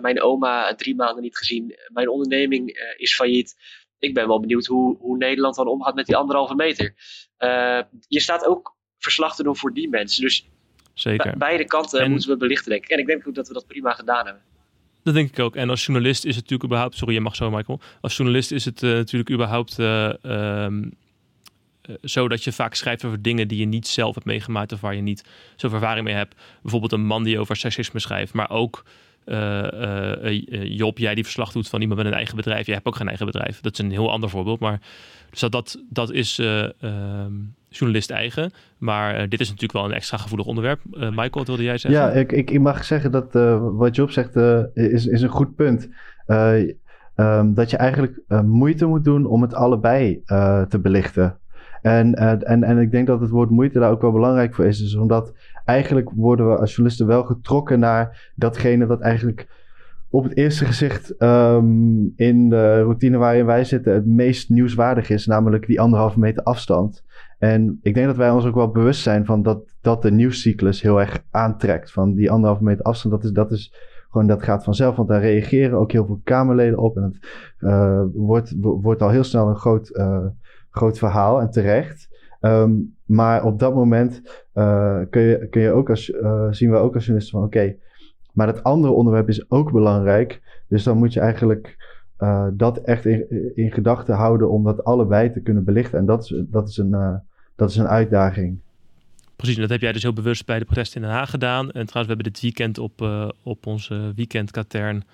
[0.00, 3.56] mijn oma drie maanden niet gezien, mijn onderneming is failliet.
[3.98, 6.94] Ik ben wel benieuwd hoe, hoe Nederland dan omgaat met die anderhalve meter.
[8.08, 10.22] je staat ook verslag te doen voor die mensen.
[10.22, 10.48] Dus
[10.94, 11.38] Zeker.
[11.38, 12.90] beide kanten moeten we belichten, denk ik.
[12.90, 14.42] En ik denk ook dat we dat prima gedaan hebben.
[15.04, 15.56] Dat denk ik ook.
[15.56, 16.96] En als journalist is het natuurlijk überhaupt...
[16.96, 17.80] Sorry, je mag zo, Michael.
[18.00, 19.78] Als journalist is het uh, natuurlijk überhaupt...
[19.78, 20.12] Uh,
[20.64, 20.92] um,
[22.02, 24.94] zo dat je vaak schrijft over dingen die je niet zelf hebt meegemaakt of waar
[24.94, 25.24] je niet
[25.56, 26.34] zoveel ervaring mee hebt.
[26.62, 28.84] Bijvoorbeeld een man die over seksisme schrijft, maar ook
[29.26, 32.66] uh, Job, jij die verslag doet van iemand met een eigen bedrijf.
[32.66, 33.60] Jij hebt ook geen eigen bedrijf.
[33.60, 34.60] Dat is een heel ander voorbeeld.
[34.60, 34.80] Maar
[35.30, 37.32] dus dat, dat, dat is ehm,
[37.76, 38.52] journalist eigen.
[38.78, 40.80] Maar dit is natuurlijk wel een extra gevoelig onderwerp.
[40.90, 42.00] Michael, wat wilde jij zeggen?
[42.00, 43.32] Ja, ik, ik, mag zeggen dat
[43.76, 44.36] wat Job zegt
[44.74, 45.88] is, is een goed punt.
[47.16, 50.22] Um, dat je eigenlijk moeite moet doen om het allebei
[50.68, 51.38] te belichten.
[51.82, 54.78] En, en, en ik denk dat het woord moeite daar ook wel belangrijk voor is.
[54.78, 55.32] Dus omdat
[55.64, 59.46] eigenlijk worden we als journalisten wel getrokken naar datgene dat eigenlijk
[60.14, 65.26] op het eerste gezicht um, in de routine waarin wij zitten het meest nieuwswaardig is,
[65.26, 67.02] namelijk die anderhalve meter afstand.
[67.44, 70.82] En ik denk dat wij ons ook wel bewust zijn van dat, dat de nieuwscyclus
[70.82, 71.92] heel erg aantrekt.
[71.92, 73.74] Van die anderhalve meter afstand, dat is, dat is
[74.10, 76.96] gewoon, dat gaat vanzelf, want daar reageren ook heel veel Kamerleden op.
[76.96, 77.18] En het
[77.60, 80.26] uh, wordt, wordt al heel snel een groot, uh,
[80.70, 82.08] groot verhaal en terecht.
[82.40, 84.22] Um, maar op dat moment
[84.54, 86.04] uh, kun, je, kun je ook als,
[86.50, 87.76] zien we ook als journalisten van oké,
[88.32, 90.62] maar het andere onderwerp is ook belangrijk.
[90.68, 91.76] Dus dan moet je eigenlijk
[92.52, 95.98] dat echt in, in gedachten houden om dat allebei te kunnen belichten.
[95.98, 97.22] En dat is, dat is een,
[97.56, 98.58] dat is een uitdaging.
[99.36, 101.70] Precies, en dat heb jij dus heel bewust bij de protesten in Den Haag gedaan.
[101.70, 105.04] En trouwens, we hebben dit weekend op, uh, op onze weekendkatern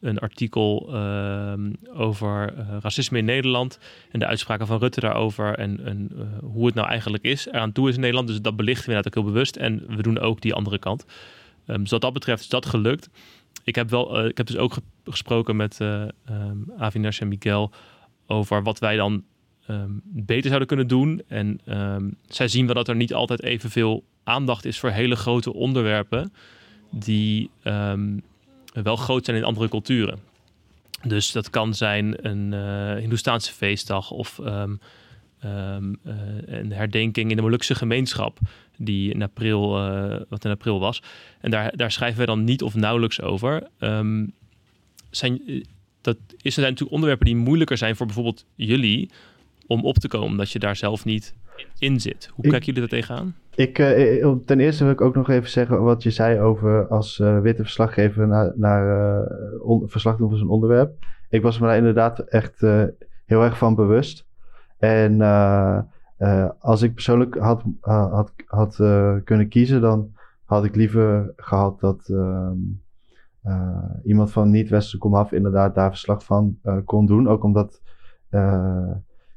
[0.00, 1.52] een artikel uh,
[1.94, 3.78] over uh, racisme in Nederland
[4.10, 7.88] en de uitspraken van Rutte daarover en, uh, hoe het nou eigenlijk is eraan toe
[7.88, 8.28] is in Nederland.
[8.28, 11.04] Dus dat belichten we ook heel bewust en we doen ook die andere kant.
[11.66, 13.08] Um, dus wat dat betreft is dat gelukt.
[13.64, 17.70] Ik heb, wel, ik heb dus ook gesproken met um, Avinash en Miguel
[18.26, 19.24] over wat wij dan
[19.68, 21.22] um, beter zouden kunnen doen.
[21.28, 21.60] En
[22.28, 26.32] zij zien wel dat er niet altijd evenveel aandacht is voor hele grote onderwerpen
[26.90, 27.50] die
[28.72, 30.18] wel groot zijn in andere culturen.
[31.02, 34.62] Dus dat kan zijn een uh, Hindoestaanse feestdag of uh,
[35.40, 38.38] een herdenking in de Molukse gemeenschap,
[38.76, 41.02] die in april, uh, wat in april was.
[41.40, 43.68] En daar, daar schrijven we dan niet of nauwelijks over.
[45.10, 45.40] Zijn,
[46.00, 49.10] dat is, zijn natuurlijk onderwerpen die moeilijker zijn voor bijvoorbeeld jullie
[49.68, 51.34] om op te komen, dat je daar zelf niet
[51.78, 52.30] in zit.
[52.34, 53.34] Hoe kijken jullie daar tegenaan?
[53.54, 57.18] Ik, uh, ten eerste wil ik ook nog even zeggen wat je zei over als
[57.18, 60.92] uh, witte verslaggever naar, naar uh, on, verslag doen van zo'n onderwerp.
[61.28, 62.60] Ik was me daar inderdaad echt
[63.24, 64.26] heel erg van bewust.
[64.78, 65.20] En
[66.58, 68.76] als ik persoonlijk had, had, had
[69.24, 70.12] kunnen kiezen, dan
[70.44, 72.56] had ik liever gehad dat ehm,
[74.04, 77.28] iemand van niet-westerse komaf inderdaad daar verslag van kon doen.
[77.28, 77.80] Ook omdat,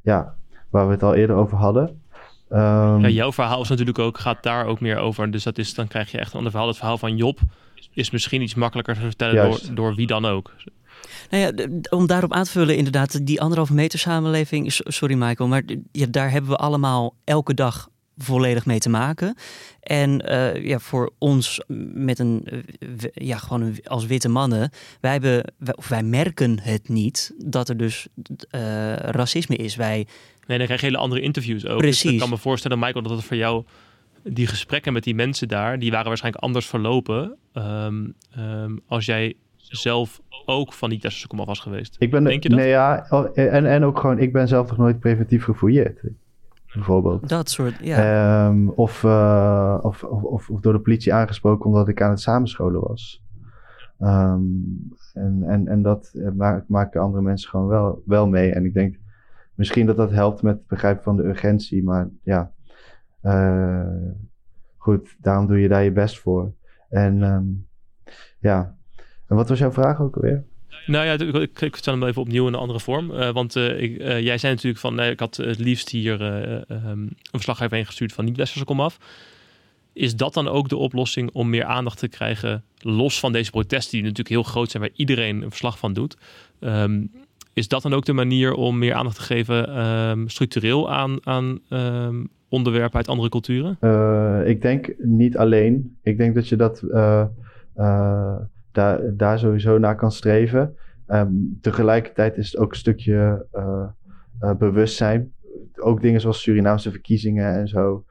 [0.02, 0.36] ja,
[0.70, 2.02] waar we het al eerder over hadden.
[2.50, 5.32] Um, ja, jouw verhaal is natuurlijk ook, gaat daar ook meer over.
[5.32, 6.70] Dus dat is, dan krijg je echt een ander verhaal.
[6.70, 7.40] Het verhaal van Job
[7.94, 10.54] is misschien iets makkelijker te vertellen door, door wie dan ook.
[11.30, 14.66] Nou ja, om daarop aan te vullen, inderdaad, die anderhalve meter samenleving.
[14.68, 19.36] Sorry, Michael, maar ja, daar hebben we allemaal elke dag volledig mee te maken.
[19.80, 21.62] En uh, ja, voor ons
[21.94, 22.48] met een,
[23.14, 27.70] ja, gewoon een, als witte mannen, wij, hebben, wij, of wij merken het niet dat
[27.70, 28.08] er dus
[28.56, 29.76] uh, racisme is.
[29.76, 30.08] Wij
[30.48, 31.78] Nee, dan krijg je hele andere interviews ook.
[31.78, 32.02] Precies.
[32.02, 33.64] Dus ik kan me voorstellen, Michael, dat het voor jou
[34.24, 37.38] die gesprekken met die mensen daar, die waren waarschijnlijk anders verlopen.
[37.54, 41.96] Um, um, als jij zelf ook van die testen was geweest.
[42.00, 42.58] Ik ben, Denk je dat?
[42.58, 46.02] Nee, ja, en, en ook gewoon, ik ben zelf nog nooit preventief gefouilleerd.
[46.74, 47.30] Bijvoorbeeld.
[47.30, 48.48] Dat soort, ja.
[48.48, 52.82] Um, of, uh, of, of, of, door de politie aangesproken omdat ik aan het samenscholen
[52.82, 53.24] was.
[53.98, 56.14] en, en, en dat
[56.68, 58.54] maken andere mensen gewoon wel, wel mee.
[58.54, 59.00] En ik denk
[59.56, 61.84] misschien dat dat helpt met het begrijpen van de urgentie.
[61.84, 62.52] Maar ja,
[63.24, 63.86] uh,
[64.78, 66.54] goed, daarom doe je daar je best voor.
[66.90, 67.68] En um,
[68.40, 68.76] ja,
[69.28, 70.44] en wat was jouw vraag ook alweer?
[70.86, 73.12] Nou ja, ik, ik stel hem even opnieuw in een andere vorm.
[73.12, 76.22] Uh, want uh, ik, uh, jij zei natuurlijk van, nee, ik had het liefst hier
[76.22, 78.98] um, een verslaggever ingestuurd van niet-westerse komaf.
[79.94, 83.92] Is dat dan ook de oplossing om meer aandacht te krijgen, los van deze protesten
[83.92, 86.18] die natuurlijk heel groot zijn, waar iedereen een verslag van doet?
[86.60, 87.12] Um,
[87.54, 91.60] is dat dan ook de manier om meer aandacht te geven um, structureel aan, aan
[92.50, 93.78] onderwerpen uit andere culturen?
[94.48, 95.98] Ik denk niet alleen.
[96.04, 96.84] Ik denk dat je dat
[98.72, 100.76] daar, daar sowieso naar kan streven.
[101.08, 103.46] Um, tegelijkertijd is het ook een stukje
[104.58, 105.34] bewustzijn.
[105.76, 108.06] Ook dingen zoals Surinaamse verkiezingen en zo.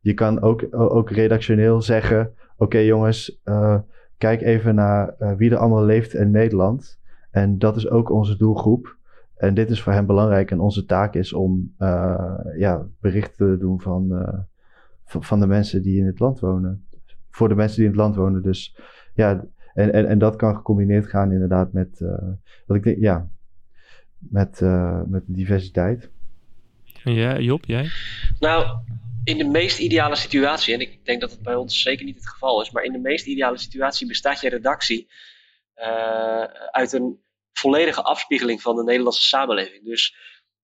[0.00, 3.40] je kan ook, ook redactioneel zeggen: Oké, jongens,
[4.18, 7.00] kijk even naar wie er allemaal leeft in Nederland.
[7.30, 8.96] En dat is ook onze doelgroep.
[9.36, 10.50] En dit is voor hen belangrijk.
[10.50, 11.74] En onze taak is om
[12.56, 14.26] ja, berichten te doen van,
[15.04, 16.86] van de mensen die in het land wonen.
[17.30, 18.42] Voor de mensen die in het land wonen.
[18.42, 18.76] Dus
[19.14, 19.44] ja,
[19.74, 22.28] en, en, en dat kan gecombineerd gaan inderdaad met, uh,
[22.66, 23.30] wat ik denk, ja,
[24.18, 24.60] met,
[25.06, 26.10] met diversiteit.
[27.04, 27.90] Jij, Job, jij?
[28.38, 28.78] Nou,
[29.24, 32.28] in de meest ideale situatie, en ik denk dat het bij ons zeker niet het
[32.28, 35.08] geval is, maar in de meest ideale situatie bestaat je redactie
[35.76, 37.20] uh, uit een
[37.52, 39.84] volledige afspiegeling van de Nederlandse samenleving.
[39.84, 40.16] Dus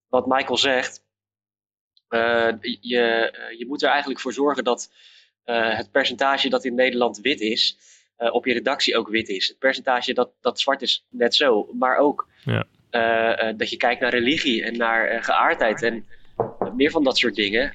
[0.09, 1.05] wat Michael zegt,
[2.09, 4.93] uh, je, je moet er eigenlijk voor zorgen dat
[5.45, 7.79] uh, het percentage dat in Nederland wit is,
[8.19, 9.49] op je redactie ook wit is.
[9.49, 11.69] Het percentage dat, dat zwart is, net zo.
[11.79, 12.67] Maar ook ja.
[13.53, 16.07] dat je kijkt naar religie en naar geaardheid en
[16.75, 17.73] meer van dat soort dingen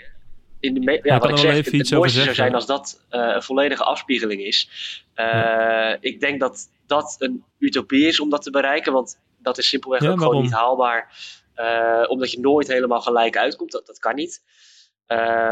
[0.59, 3.83] in de ja, wat ik zeg, het, het mooiste zou zijn als dat een volledige
[3.83, 4.69] afspiegeling is.
[5.15, 5.97] Ja.
[5.99, 10.01] Ik denk dat dat een utopie is om dat te bereiken, want dat is simpelweg
[10.01, 10.35] ja, ook waarom?
[10.35, 11.11] gewoon niet haalbaar.
[11.55, 14.41] Uh, omdat je nooit helemaal gelijk uitkomt, dat, dat kan niet.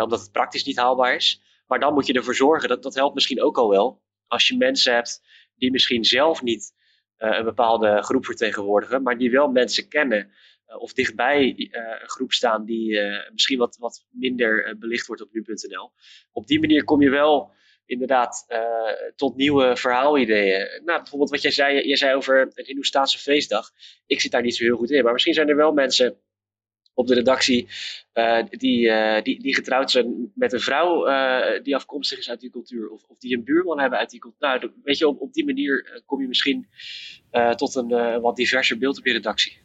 [0.02, 1.42] omdat het praktisch niet haalbaar is.
[1.68, 4.02] Maar dan moet je ervoor zorgen, dat, dat helpt misschien ook al wel.
[4.32, 5.22] Als je mensen hebt
[5.56, 6.74] die misschien zelf niet
[7.18, 10.32] een bepaalde groep vertegenwoordigen, maar die wel mensen kennen
[10.68, 11.70] uh, of dichtbij uh,
[12.02, 13.00] een groep staan die
[13.32, 15.92] misschien wat, wat minder belicht wordt op nu.nl.
[16.32, 17.52] Op die manier kom je wel
[17.86, 18.46] inderdaad
[19.16, 20.82] tot nieuwe verhaalideeën.
[20.86, 23.72] Nou, bijvoorbeeld wat jij zei, jij zei over een Hindoestaanse feestdag.
[24.06, 26.20] Ik zit daar niet zo heel goed in, maar misschien zijn er wel mensen
[26.94, 27.68] op de redactie
[28.50, 31.06] die, die, die getrouwd zijn met een vrouw
[31.62, 32.90] die afkomstig is uit die cultuur.
[32.90, 34.40] Of, of die een buurman hebben uit die cultuur.
[34.40, 36.68] Nou, weet je, op, op die manier kom je misschien
[37.56, 39.61] tot een wat diverser beeld op je redactie.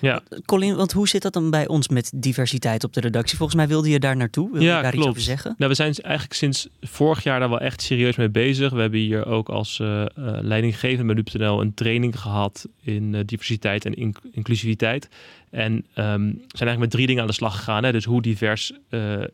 [0.00, 0.22] Ja.
[0.44, 3.36] Colin, want hoe zit dat dan bij ons met diversiteit op de redactie?
[3.36, 4.52] Volgens mij wilde je daar naartoe.
[4.52, 4.96] Wil ja, je daar klopt.
[4.96, 5.54] iets over zeggen?
[5.58, 8.72] Nou, we zijn eigenlijk sinds vorig jaar daar wel echt serieus mee bezig.
[8.72, 10.06] We hebben hier ook als uh, uh,
[10.40, 15.08] leidinggevende bij NUPNL een training gehad in uh, diversiteit en inclusiviteit.
[15.50, 17.84] En um, zijn eigenlijk met drie dingen aan de slag gegaan.
[17.84, 17.92] Hè?
[17.92, 18.72] Dus hoe divers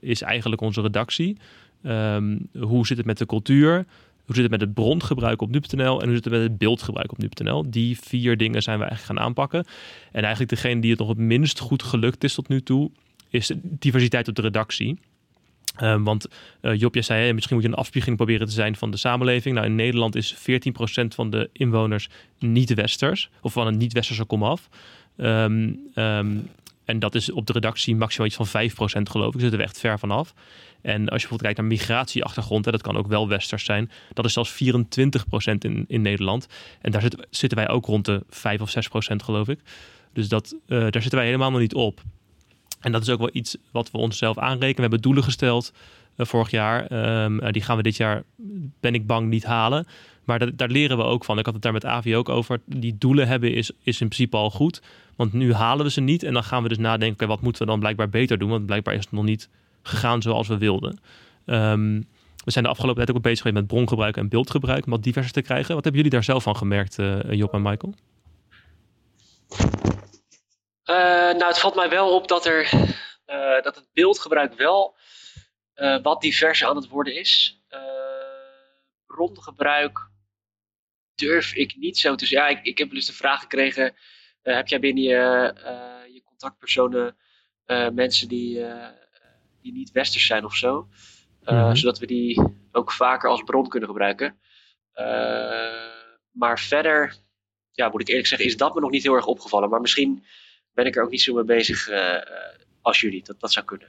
[0.00, 1.36] is eigenlijk onze redactie?
[1.82, 3.86] Um, hoe zit het met de cultuur?
[4.30, 7.12] Hoe zit het met het brongebruik op nu.nl en hoe zit het met het beeldgebruik
[7.12, 7.70] op nu.nl?
[7.70, 9.64] Die vier dingen zijn we eigenlijk gaan aanpakken.
[10.12, 12.90] En eigenlijk degene die het nog het minst goed gelukt is tot nu toe,
[13.28, 14.98] is diversiteit op de redactie.
[15.82, 16.26] Um, want
[16.62, 19.54] uh, Job, jij zei, misschien moet je een afspiegeling proberen te zijn van de samenleving.
[19.54, 20.38] Nou, in Nederland is 14%
[21.14, 24.68] van de inwoners niet-westers, of van een niet-westerse komaf.
[25.16, 26.48] Um, um,
[26.90, 29.40] en dat is op de redactie maximaal iets van 5% geloof ik.
[29.40, 30.34] Zitten we echt ver vanaf.
[30.82, 33.90] En als je bijvoorbeeld kijkt naar migratieachtergrond, hè, dat kan ook wel westers zijn.
[34.12, 34.56] Dat is zelfs 24%
[35.58, 36.46] in, in Nederland.
[36.80, 38.74] En daar zitten wij ook rond de 5 of
[39.12, 39.60] 6% geloof ik.
[40.12, 42.02] Dus dat, uh, daar zitten wij helemaal nog niet op.
[42.80, 44.74] En dat is ook wel iets wat we onszelf aanrekenen.
[44.74, 45.72] We hebben doelen gesteld
[46.16, 46.92] uh, vorig jaar.
[47.24, 48.22] Um, die gaan we dit jaar,
[48.80, 49.86] ben ik bang, niet halen.
[50.30, 51.38] Maar daar leren we ook van.
[51.38, 52.60] Ik had het daar met Avi ook over.
[52.66, 54.82] Die doelen hebben is, is in principe al goed.
[55.16, 56.22] Want nu halen we ze niet.
[56.22, 58.50] En dan gaan we dus nadenken, wat moeten we dan blijkbaar beter doen?
[58.50, 59.48] Want blijkbaar is het nog niet
[59.82, 61.00] gegaan zoals we wilden.
[61.46, 62.08] Um,
[62.44, 64.84] we zijn de afgelopen tijd ook bezig geweest met brongebruik en beeldgebruik.
[64.84, 65.74] Om wat diverser te krijgen.
[65.74, 67.94] Wat hebben jullie daar zelf van gemerkt, uh, Job en Michael?
[70.84, 70.96] Uh,
[71.38, 72.72] nou, het valt mij wel op dat, er,
[73.26, 74.94] uh, dat het beeldgebruik wel
[76.02, 77.60] wat diverser aan het worden is.
[79.06, 80.09] brongebruik
[81.20, 82.50] durf ik niet zo te zeggen.
[82.50, 83.94] Ja, ik, ik heb dus de vraag gekregen:
[84.42, 85.52] heb jij binnen je,
[86.12, 87.16] je contactpersonen
[87.92, 88.64] mensen die
[89.62, 90.88] die niet westers zijn of zo.
[91.42, 91.74] Eh, mhm.
[91.74, 94.38] Zodat we die ook vaker als bron kunnen gebruiken.
[94.92, 95.04] Eh,
[96.30, 97.16] maar verder,
[97.72, 99.68] ja, moet ik eerlijk zeggen, is dat me nog niet heel erg opgevallen.
[99.68, 100.24] Maar misschien
[100.72, 102.16] ben ik er ook niet zo mee bezig eh,
[102.80, 103.24] als jullie.
[103.24, 103.88] Dat, dat zou kunnen.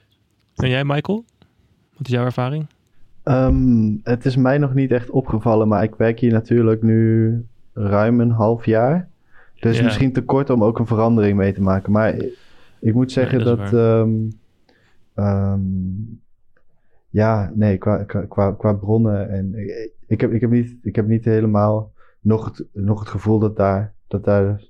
[0.54, 1.24] En jij, Michael?
[1.96, 2.66] Wat is jouw ervaring?
[3.24, 8.20] Um, het is mij nog niet echt opgevallen, maar ik werk hier natuurlijk nu ruim
[8.20, 9.08] een half jaar.
[9.60, 11.92] Dus misschien te kort om ook een verandering mee te maken.
[11.92, 12.14] Maar
[12.80, 14.04] ik moet zeggen dat, dat
[15.14, 16.20] Um,
[17.08, 19.30] ja, nee, qua, qua, qua bronnen.
[19.30, 19.54] En
[20.06, 23.56] ik, heb, ik, heb niet, ik heb niet helemaal nog het, nog het gevoel dat
[23.56, 23.92] daar.
[24.06, 24.62] Dat daar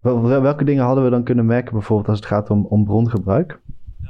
[0.00, 3.60] welke dingen hadden we dan kunnen merken, bijvoorbeeld als het gaat om, om brongebruik?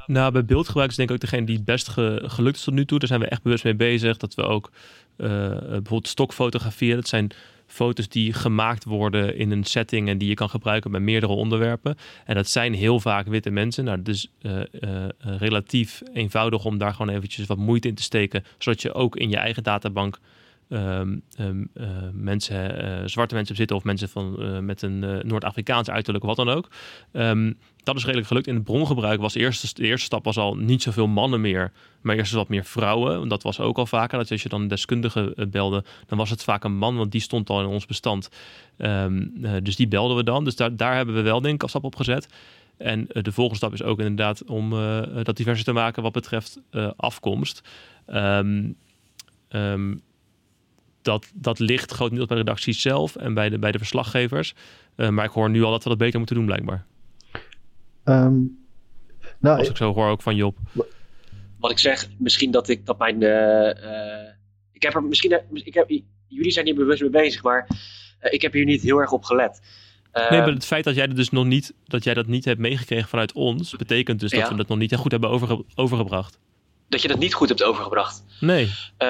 [0.07, 2.85] Nou, bij beeldgebruik is denk ik ook degene die het best gelukt is tot nu
[2.85, 2.99] toe.
[2.99, 4.17] Daar zijn we echt bewust mee bezig.
[4.17, 4.71] Dat we ook
[5.17, 5.29] uh,
[5.59, 7.31] bijvoorbeeld stokfotografie, dat zijn
[7.67, 11.97] foto's die gemaakt worden in een setting en die je kan gebruiken bij meerdere onderwerpen.
[12.25, 13.85] En dat zijn heel vaak witte mensen.
[13.85, 18.45] Nou, dus uh, uh, relatief eenvoudig om daar gewoon eventjes wat moeite in te steken,
[18.59, 20.19] zodat je ook in je eigen databank
[20.69, 25.91] um, um, uh, mensen, uh, zwarte mensen zitten of mensen van, uh, met een Noord-Afrikaans
[25.91, 26.69] uiterlijk wat dan ook.
[27.13, 28.47] Um, dat is redelijk gelukt.
[28.47, 31.73] In het brongebruik was de eerste, de eerste stap was al niet zoveel mannen meer,
[32.01, 33.29] maar eerst wat meer vrouwen.
[33.29, 34.19] Dat was ook al vaker.
[34.19, 37.21] Dat als je dan een deskundige belde, dan was het vaak een man, want die
[37.21, 38.29] stond al in ons bestand.
[39.63, 40.45] dus die belden we dan.
[40.45, 42.29] Dus daar, daar hebben we wel denk ik een stap op gezet.
[42.77, 44.71] En de volgende stap is ook inderdaad om
[45.23, 46.61] dat diverser te maken wat betreft
[46.97, 47.63] afkomst.
[48.07, 48.77] Um,
[51.03, 54.55] dat, dat ligt grotendeels bij de redactie zelf en bij de, bij de verslaggevers.
[54.97, 56.85] Uh, maar ik hoor nu al dat we dat beter moeten doen, blijkbaar.
[58.05, 58.59] Um,
[59.39, 60.57] nou, Als ik zo hoor ook van Job.
[61.59, 63.23] Wat ik zeg, misschien dat ik dat mijn.
[63.23, 64.29] Uh,
[64.73, 65.41] ik heb er misschien.
[65.53, 65.89] Ik heb,
[66.27, 67.69] jullie zijn hier bewust mee bezig, maar
[68.21, 69.61] ik heb hier niet heel erg op gelet.
[70.13, 72.61] nee, maar het feit dat jij, dat dus nog niet, dat jij dat niet hebt
[72.61, 76.39] meegekregen vanuit ons, betekent dus dat we dat nog niet goed hebben overge overgebracht
[76.93, 78.25] dat je dat niet goed hebt overgebracht.
[78.41, 78.65] Nee.
[78.99, 79.09] Uh,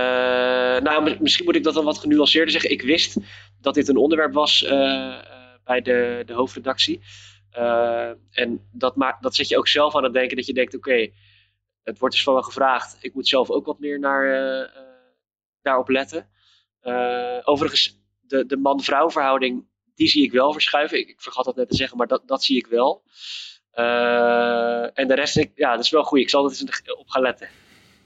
[0.79, 2.71] nou, misschien moet ik dat dan wat genuanceerder zeggen.
[2.71, 3.17] Ik wist
[3.61, 4.71] dat dit een onderwerp was uh,
[5.65, 7.01] bij de, de hoofdredactie.
[7.59, 10.77] Uh, en dat, maakt, dat zet je ook zelf aan het denken dat je denkt:
[10.77, 11.11] oké,
[11.83, 12.97] het wordt dus van me gevraagd.
[13.01, 14.71] Ik moet zelf ook wat meer naar,
[15.63, 16.29] daarop letten.
[17.43, 19.65] overigens, de, de man-vrouw verhouding,
[19.95, 20.99] die zie ik wel verschuiven.
[20.99, 23.03] Ik, ik vergat dat net te zeggen, maar dat, dat zie ik wel.
[24.95, 26.19] en de rest, ik, ja, dat is wel goed.
[26.19, 27.49] Ik zal er eens op gaan letten.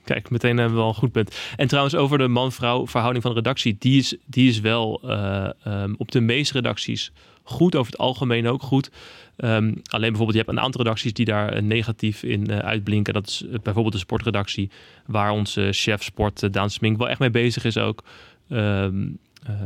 [0.07, 1.37] Kijk, meteen hebben we al een goed punt.
[1.55, 3.75] En trouwens, over de man-vrouw verhouding van de redactie.
[3.79, 7.11] Die is, die is wel uh, um, op de meeste redacties
[7.43, 7.75] goed.
[7.75, 8.89] Over het algemeen ook goed.
[9.37, 13.13] Um, alleen bijvoorbeeld, je hebt een aantal redacties die daar uh, negatief in uh, uitblinken.
[13.13, 14.71] Dat is bijvoorbeeld de sportredactie.
[15.05, 18.03] Waar onze chef sport, Daan Smink, wel echt mee bezig is ook.
[18.49, 19.17] Um,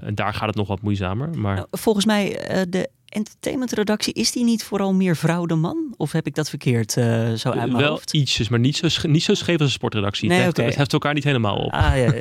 [0.02, 1.30] en daar gaat het nog wat moeizamer.
[1.38, 1.56] Maar...
[1.56, 5.94] Nou, volgens mij, de entertainmentredactie, is die niet vooral meer vrouw dan man?
[5.98, 8.14] Of heb ik dat verkeerd uh, zo uit mijn Wel hoofd?
[8.14, 10.28] ietsjes, maar niet zo, niet zo scheef als een sportredactie.
[10.30, 10.68] Nee, het, heft, oké.
[10.68, 11.72] het heft elkaar niet helemaal op.
[11.72, 12.12] Ah, ja, ja.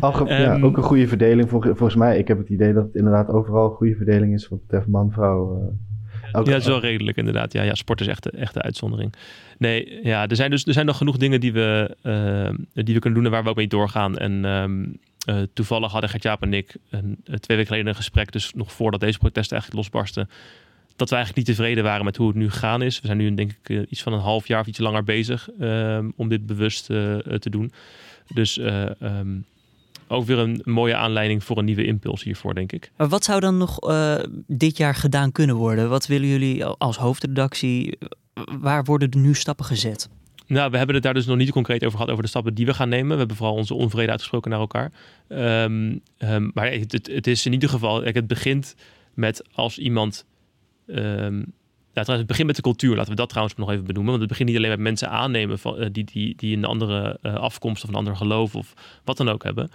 [0.00, 1.48] Alge- ja, Ehm, ook een goede verdeling.
[1.48, 4.48] Vol- volgens mij, ik heb het idee dat het inderdaad overal een goede verdeling is
[4.48, 5.56] wat betreft man-vrouw.
[5.60, 5.66] eh.
[6.32, 7.52] Ja, dat is wel redelijk inderdaad.
[7.52, 9.14] Ja, ja sport is echt de, echt de uitzondering.
[9.58, 13.00] Nee, ja, er zijn dus er zijn nog genoeg dingen die we, eh, die we
[13.00, 14.16] kunnen doen en waar we ook mee doorgaan.
[14.18, 14.84] En ehm,
[15.26, 18.72] eh, toevallig hadden Gert-Jaap en ik een, eh, twee weken geleden een gesprek, dus nog
[18.72, 20.28] voordat deze protesten eigenlijk losbarsten,
[20.96, 23.00] dat we eigenlijk niet tevreden waren met hoe het nu gegaan is.
[23.00, 25.48] We zijn nu denk ik eh, iets van een half jaar of iets langer bezig
[25.60, 27.72] ehm, om dit bewust te doen.
[28.34, 29.38] Dus eh, ehm,
[30.06, 32.90] ook weer een mooie aanleiding voor een nieuwe impuls hiervoor, denk ik.
[32.96, 33.78] Maar wat zou dan nog
[34.46, 35.88] dit jaar gedaan kunnen worden?
[35.88, 37.98] Wat willen jullie als hoofdredactie?
[38.60, 40.08] Waar worden er nu stappen gezet?
[40.48, 42.66] Nou, we hebben het daar dus nog niet concreet over gehad, over de stappen die
[42.66, 43.10] we gaan nemen.
[43.10, 44.92] We hebben vooral onze onvrede uitgesproken naar elkaar.
[45.28, 48.74] Ehm, ehm, maar het, het, is in ieder geval, het begint
[49.14, 50.26] met als iemand.
[50.86, 51.46] trouwens,
[51.94, 52.96] het begint met de cultuur.
[52.96, 54.10] Laten we dat trouwens nog even benoemen.
[54.10, 57.18] Want het begint niet alleen met mensen aannemen van, eh, die, die, die een andere
[57.22, 59.70] eh, afkomst of een ander geloof of wat dan ook hebben.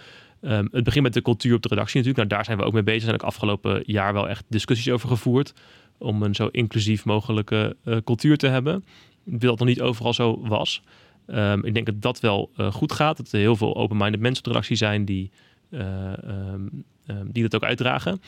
[0.72, 2.30] Het begint met de cultuur op de redactie natuurlijk.
[2.30, 3.02] Nou, daar zijn we ook mee bezig.
[3.02, 5.54] Er zijn ook afgelopen jaar wel echt discussies over gevoerd.
[5.98, 8.84] Om een zo inclusief mogelijke eh, cultuur te hebben.
[9.24, 10.82] Dat nog niet overal zo was.
[11.26, 13.18] Ehm, ik denk dat dat wel eh, goed gaat.
[13.18, 15.32] Dat er heel veel open-minded mensen op de redactie zijn die,
[15.70, 16.62] eh, ehm,
[17.06, 18.22] ehm, die dat ook uitdragen.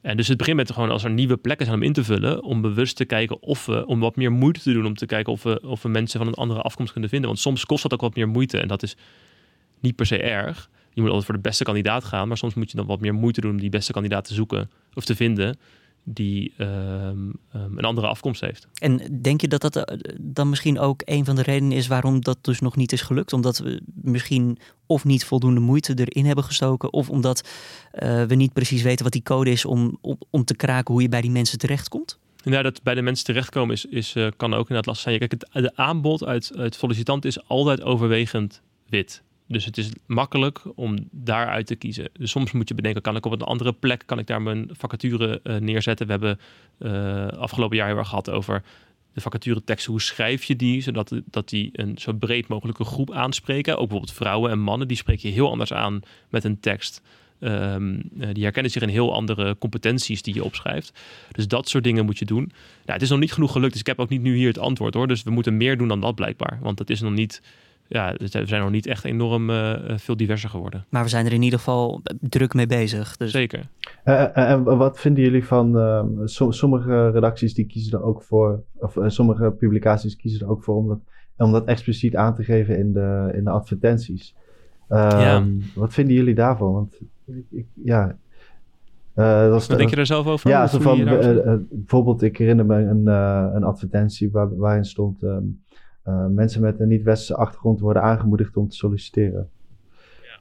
[0.00, 2.42] En dus het begint met gewoon als er nieuwe plekken zijn om in te vullen,
[2.42, 5.32] om bewust te kijken of we, om wat meer moeite te doen om te kijken
[5.32, 7.28] of we, of we mensen van een andere afkomst kunnen vinden.
[7.28, 8.96] Want soms kost dat ook wat meer moeite en dat is
[9.80, 10.70] niet per se erg.
[10.92, 13.14] Je moet altijd voor de beste kandidaat gaan, maar soms moet je dan wat meer
[13.14, 15.56] moeite doen om die beste kandidaat te zoeken of te vinden
[16.04, 18.68] die ehm, ehm, een andere afkomst heeft.
[18.74, 22.20] En denk je dat dat eh, dan misschien ook een van de redenen is waarom
[22.20, 23.32] dat dus nog niet is gelukt?
[23.32, 27.48] Omdat we misschien of niet voldoende moeite erin hebben gestoken, of omdat
[27.90, 31.02] eh, we niet precies weten wat die code is om, om, om te kraken hoe
[31.02, 32.18] je bij die mensen terechtkomt?
[32.44, 35.18] Ja, dat bij de mensen terechtkomen is, is, eh, kan ook inderdaad lastig zijn.
[35.18, 39.22] Kijk, het de aanbod uit, uit sollicitant is altijd overwegend wit.
[39.48, 42.08] Dus het is makkelijk om daaruit te kiezen.
[42.12, 44.68] Dus soms moet je bedenken, kan ik op een andere plek, kan ik daar mijn
[44.72, 46.06] vacature eh, neerzetten?
[46.06, 46.38] We hebben
[46.78, 48.62] eh, afgelopen jaar heel erg gehad over
[49.12, 49.86] de vacature tekst.
[49.86, 53.72] Hoe schrijf je die, zodat dat die een zo breed mogelijke groep aanspreken?
[53.72, 57.02] Ook bijvoorbeeld vrouwen en mannen, die spreek je heel anders aan met een tekst.
[57.44, 61.00] Ehm, eh, die herkennen zich in heel andere competenties die je opschrijft.
[61.32, 62.44] Dus dat soort dingen moet je doen.
[62.44, 64.58] Nou, het is nog niet genoeg gelukt, dus ik heb ook niet nu hier het
[64.58, 65.08] antwoord hoor.
[65.08, 66.58] Dus we moeten meer doen dan dat blijkbaar.
[66.62, 67.42] Want het is nog niet,
[67.88, 70.84] ja, we zijn nog niet echt enorm eh, veel diverser geworden.
[70.90, 73.16] Maar we zijn er in ieder geval druk mee bezig.
[73.16, 73.68] Dus Zeker.
[74.04, 78.22] Eh, eh, en wat vinden jullie van ehm, som- sommige redacties die kiezen er ook
[78.22, 80.98] voor, of eh, sommige publicaties kiezen er ook voor om dat,
[81.36, 84.34] om dat expliciet aan te geven in de, in de advertenties.
[84.88, 85.44] Ehm, Ja.
[85.74, 86.72] Wat vinden jullie daarvan?
[86.72, 88.16] Want ik, ik- ja,
[89.14, 90.50] eh, dat Wat denk je er zelf over?
[90.50, 94.84] Ja, zo van, eh, eh, bijvoorbeeld, ik herinner me een, eh, een advertentie waar, waarin
[94.84, 95.38] stond: ehm, eh,
[96.30, 99.48] mensen met een niet-westerse achtergrond worden aangemoedigd om te solliciteren.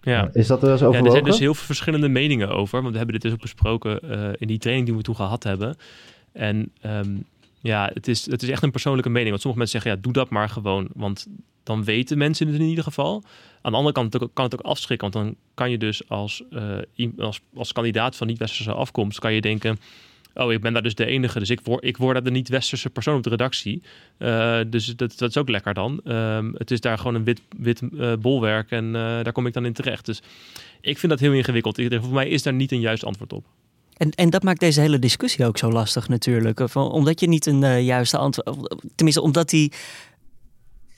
[0.01, 0.29] ja.
[0.33, 1.05] Is dat er eens Ja, overwogen?
[1.05, 2.79] er zijn dus heel veel verschillende meningen over.
[2.81, 5.43] Want we hebben dit dus ook besproken eh, in die training die we toen gehad
[5.43, 5.75] hebben.
[6.31, 7.15] En ehm,
[7.59, 9.29] ja, het is, het is echt een persoonlijke mening.
[9.29, 10.87] Want sommige mensen zeggen, ja, doe dat maar gewoon.
[10.93, 11.27] Want
[11.63, 13.23] dan weten mensen het in ieder geval.
[13.61, 15.11] Aan de andere kant kan het ook afschrikken.
[15.11, 19.19] Want dan kan je dus als, eh, als, als kandidaat van niet-westerse afkomst...
[19.19, 19.77] kan je denken,
[20.33, 21.39] oh, ik ben daar dus de enige.
[21.39, 23.81] Dus ik word, ik word daar de niet-westerse persoon op de redactie.
[24.17, 26.01] Eh, dus dat, dat is ook lekker dan.
[26.03, 29.53] Ehm, het is daar gewoon een wit, wit eh, bolwerk en eh, daar kom ik
[29.53, 30.05] dan in terecht.
[30.05, 30.21] Dus
[30.81, 31.77] ik vind dat heel ingewikkeld.
[31.77, 33.45] Ik, voor mij is daar niet een juist antwoord op.
[33.97, 36.61] En, en dat maakt deze hele discussie ook zo lastig natuurlijk.
[36.65, 38.75] Van, omdat je niet een eh, juiste antwoord...
[38.95, 39.71] Tenminste, omdat die...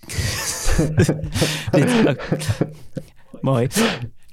[1.71, 2.60] Dit-.
[3.41, 3.67] Mooi.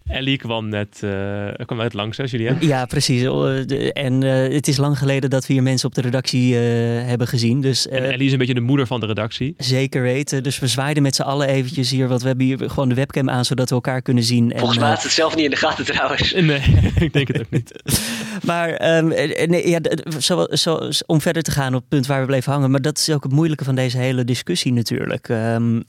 [0.06, 2.56] Ellie kwam net eh, kwam uit langs, hè, Julien?
[2.60, 3.22] Ja, precies.
[3.22, 3.30] Eh,
[3.66, 6.60] de- En eh, het is lang geleden dat we hier mensen op de redactie eh,
[7.08, 7.60] hebben gezien.
[7.60, 9.54] Dus eh, En Ellie is een beetje de moeder van de redactie.
[9.58, 10.42] zeker weten.
[10.42, 12.08] Dus we zwaaiden met z'n allen eventjes hier.
[12.08, 14.52] Want we hebben hier gewoon de webcam aan, zodat we elkaar kunnen zien.
[14.52, 16.32] En, Volgens mij eh, had het zelf niet in de gaten trouwens.
[16.42, 16.60] Nee,
[17.06, 17.72] ik denk het ook niet.
[18.46, 19.78] Maar ehm, eh, nee, ja,
[20.18, 22.70] zo, zo, om verder te gaan op het punt waar we bleven hangen.
[22.70, 25.28] Maar dat is ook het moeilijke van deze hele discussie natuurlijk.
[25.28, 25.80] Ehm,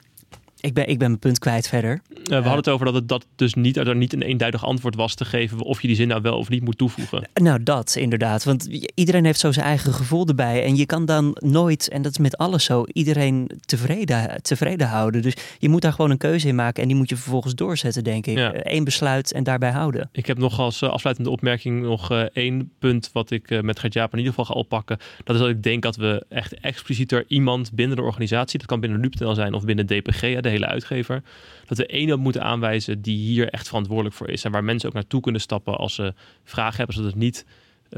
[0.63, 2.01] ik, ben, ik ben mijn punt kwijt verder.
[2.09, 4.95] Eh, we hadden het over dat het dat dus niet, er niet een eenduidig antwoord
[4.95, 7.27] was te geven of je die zin nou wel of niet moet toevoegen.
[7.33, 8.43] Nou, dat inderdaad.
[8.43, 10.63] Want iedereen heeft zo zijn eigen gevoel erbij.
[10.63, 15.21] En je kan dan nooit, en dat is met alles zo, iedereen tevreden, tevreden houden.
[15.21, 16.81] Dus je moet daar gewoon een keuze in maken.
[16.81, 18.37] En die moet je vervolgens doorzetten, denk ik.
[18.37, 18.51] Ja.
[18.53, 20.09] Eén besluit en daarbij houden.
[20.11, 23.79] Ik heb nog als eh, afsluitende opmerking nog eh, één punt wat ik eh, met
[23.79, 24.97] Gert-Jaap in ieder geval ga oppakken.
[25.23, 28.79] Dat is dat ik denk dat we echt explicieter iemand binnen de organisatie, dat kan
[28.79, 31.23] binnen NuPTL zijn of binnen DPG, de hele uitgever,
[31.65, 34.43] dat we één iemand moeten aanwijzen die hier echt verantwoordelijk voor is.
[34.43, 37.45] En waar mensen ook naartoe kunnen stappen als ze vragen hebben, zodat het niet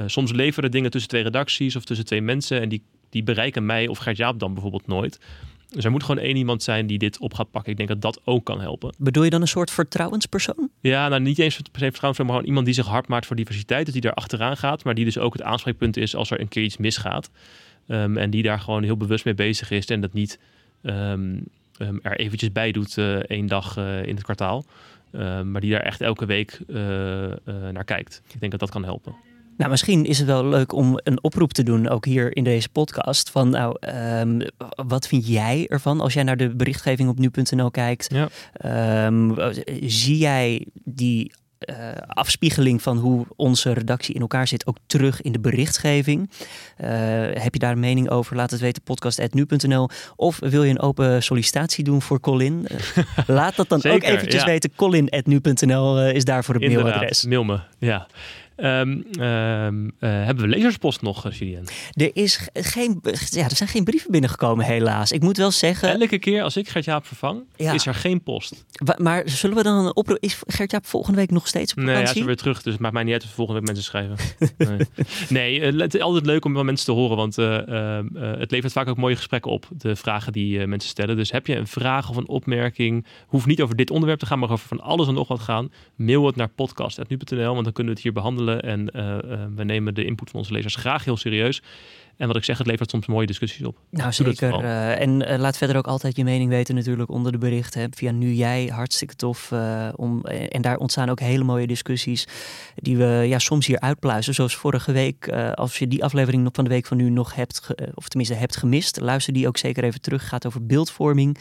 [0.06, 3.88] soms leveren dingen tussen twee redacties of tussen twee mensen en die, die bereiken mij
[3.88, 5.20] of Gert-Jaap dan bijvoorbeeld nooit.
[5.70, 7.72] Dus er moet gewoon één iemand zijn die dit op gaat pakken.
[7.72, 8.94] Ik denk dat dat ook kan helpen.
[8.98, 10.70] Bedoel je dan een soort vertrouwenspersoon?
[10.82, 13.36] Ja, nou niet eens per se vertrouwenspersoon, maar gewoon iemand die zich hard maakt voor
[13.36, 13.86] diversiteit.
[13.86, 16.48] Dus die daar achteraan gaat, maar die dus ook het aanspreekpunt is als er een
[16.48, 17.30] keer iets misgaat.
[17.88, 20.40] Ehm, en die daar gewoon heel bewust mee bezig is en dat niet
[20.84, 21.44] um,
[21.78, 24.66] er eventjes bij doet uh, één dag uh, in het kwartaal.
[25.44, 26.78] maar die daar echt elke week uh,
[27.72, 28.22] naar kijkt.
[28.34, 29.16] Ik denk dat dat kan helpen.
[29.58, 32.70] Nou, misschien is het wel leuk om een oproep te doen, ook hier in deze
[32.70, 33.30] podcast.
[33.30, 33.78] Van nou,
[34.20, 34.42] um,
[34.88, 38.14] wat vind jij ervan als jij naar de berichtgeving op nu.nl kijkt?
[38.14, 39.06] Ja.
[39.08, 39.36] Um,
[39.82, 41.76] zie jij die uh,
[42.08, 46.30] afspiegeling van hoe onze redactie in elkaar zit ook terug in de berichtgeving.
[46.84, 46.88] Uh,
[47.34, 48.36] heb je daar een mening over?
[48.36, 49.90] Laat het weten, podcast.nu.nl.
[50.16, 52.68] Of wil je een open sollicitatie doen voor Colin?
[52.72, 54.48] Uh, laat dat dan Zeker, ook eventjes ja.
[54.48, 54.76] weten.
[54.76, 57.26] Colin.nu.nl is daarvoor het Inderdaad, mailadres.
[57.26, 58.08] Mail me, ja.
[58.58, 61.68] Um, um, uh, hebben we lezerspost nog, Julien?
[61.94, 65.12] Er, is geen, ja, er zijn geen brieven binnengekomen, helaas.
[65.12, 66.00] Ik moet wel zeggen...
[66.00, 67.74] Elke keer als ik Gert-Jaap vervang, ja.
[67.74, 68.66] is er geen post.
[68.98, 70.18] Maar zullen we dan een oproep...
[70.20, 72.12] Is Gert-Jaap volgende week nog steeds op Nee, vakantie?
[72.12, 74.18] hij is weer terug, dus het maakt mij niet uit of volgende week mensen schrijven.
[75.30, 78.74] nee, nee uh, het is altijd leuk om wel mensen te horen, want het levert
[78.74, 81.16] vaak ook mooie gesprekken op, de vragen die mensen stellen.
[81.16, 84.40] Dus heb je een vraag of een opmerking, hoeft niet over dit onderwerp te gaan,
[84.40, 87.94] maar over van alles en nog wat gaan, mail het naar podcast.nu.nl, want dan kunnen
[87.94, 91.04] we het hier behandelen en uh, uh, we nemen de input van onze lezers graag
[91.04, 91.62] heel serieus.
[92.18, 93.78] En wat ik zeg, het levert soms mooie discussies op.
[93.90, 94.64] Nou, zeker.
[94.64, 97.82] Uh, en laat verder ook altijd je mening weten natuurlijk onder de berichten.
[97.82, 97.88] Hè.
[97.92, 99.52] Via Nu Jij, hartstikke tof.
[99.96, 102.28] om, en daar ontstaan ook hele mooie discussies
[102.76, 104.34] die we ja, soms hier uitpluizen.
[104.34, 108.08] Zoals vorige week, als je die aflevering van de week van nu nog hebt, of
[108.08, 110.28] tenminste hebt gemist, luister die ook zeker even terug.
[110.28, 111.38] Gaat over beeldvorming.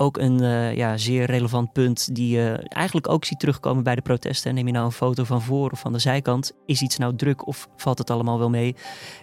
[0.00, 0.38] Ook een
[0.76, 4.54] ja, zeer relevant punt die je eigenlijk ook ziet terugkomen bij de protesten.
[4.54, 6.52] Neem je nou een foto van voor of van de zijkant?
[6.66, 8.76] Is iets nou druk of valt het allemaal wel mee?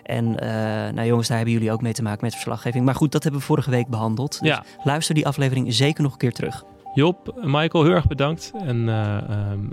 [0.04, 0.50] En uh,
[0.94, 2.86] nou jongens, daar hebben jullie ook mee te maken met verslaggeving.
[2.86, 4.40] Maar goed, dat hebben we vorige week behandeld.
[4.40, 4.64] Dus ja.
[4.84, 6.64] luister die aflevering zeker nog een keer terug.
[6.94, 8.52] Job, Michael, heel erg bedankt.
[8.66, 9.18] En uh,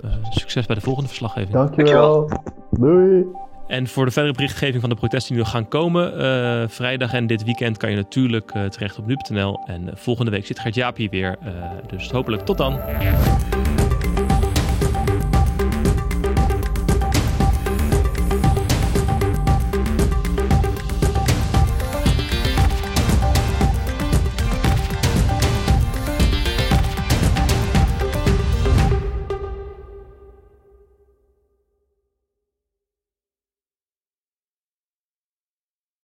[0.03, 1.53] uh, succes bij de volgende verslaggeving.
[1.53, 2.29] Dankjewel.
[2.71, 3.25] Doei.
[3.67, 7.27] En voor de verdere berichtgeving van de protesten die nog gaan komen, uh, vrijdag en
[7.27, 9.59] dit weekend kan je natuurlijk uh, terecht op nu.nl.
[9.65, 11.37] En volgende week zit Gert Jaap hier weer.
[11.87, 12.79] dus hopelijk tot dan.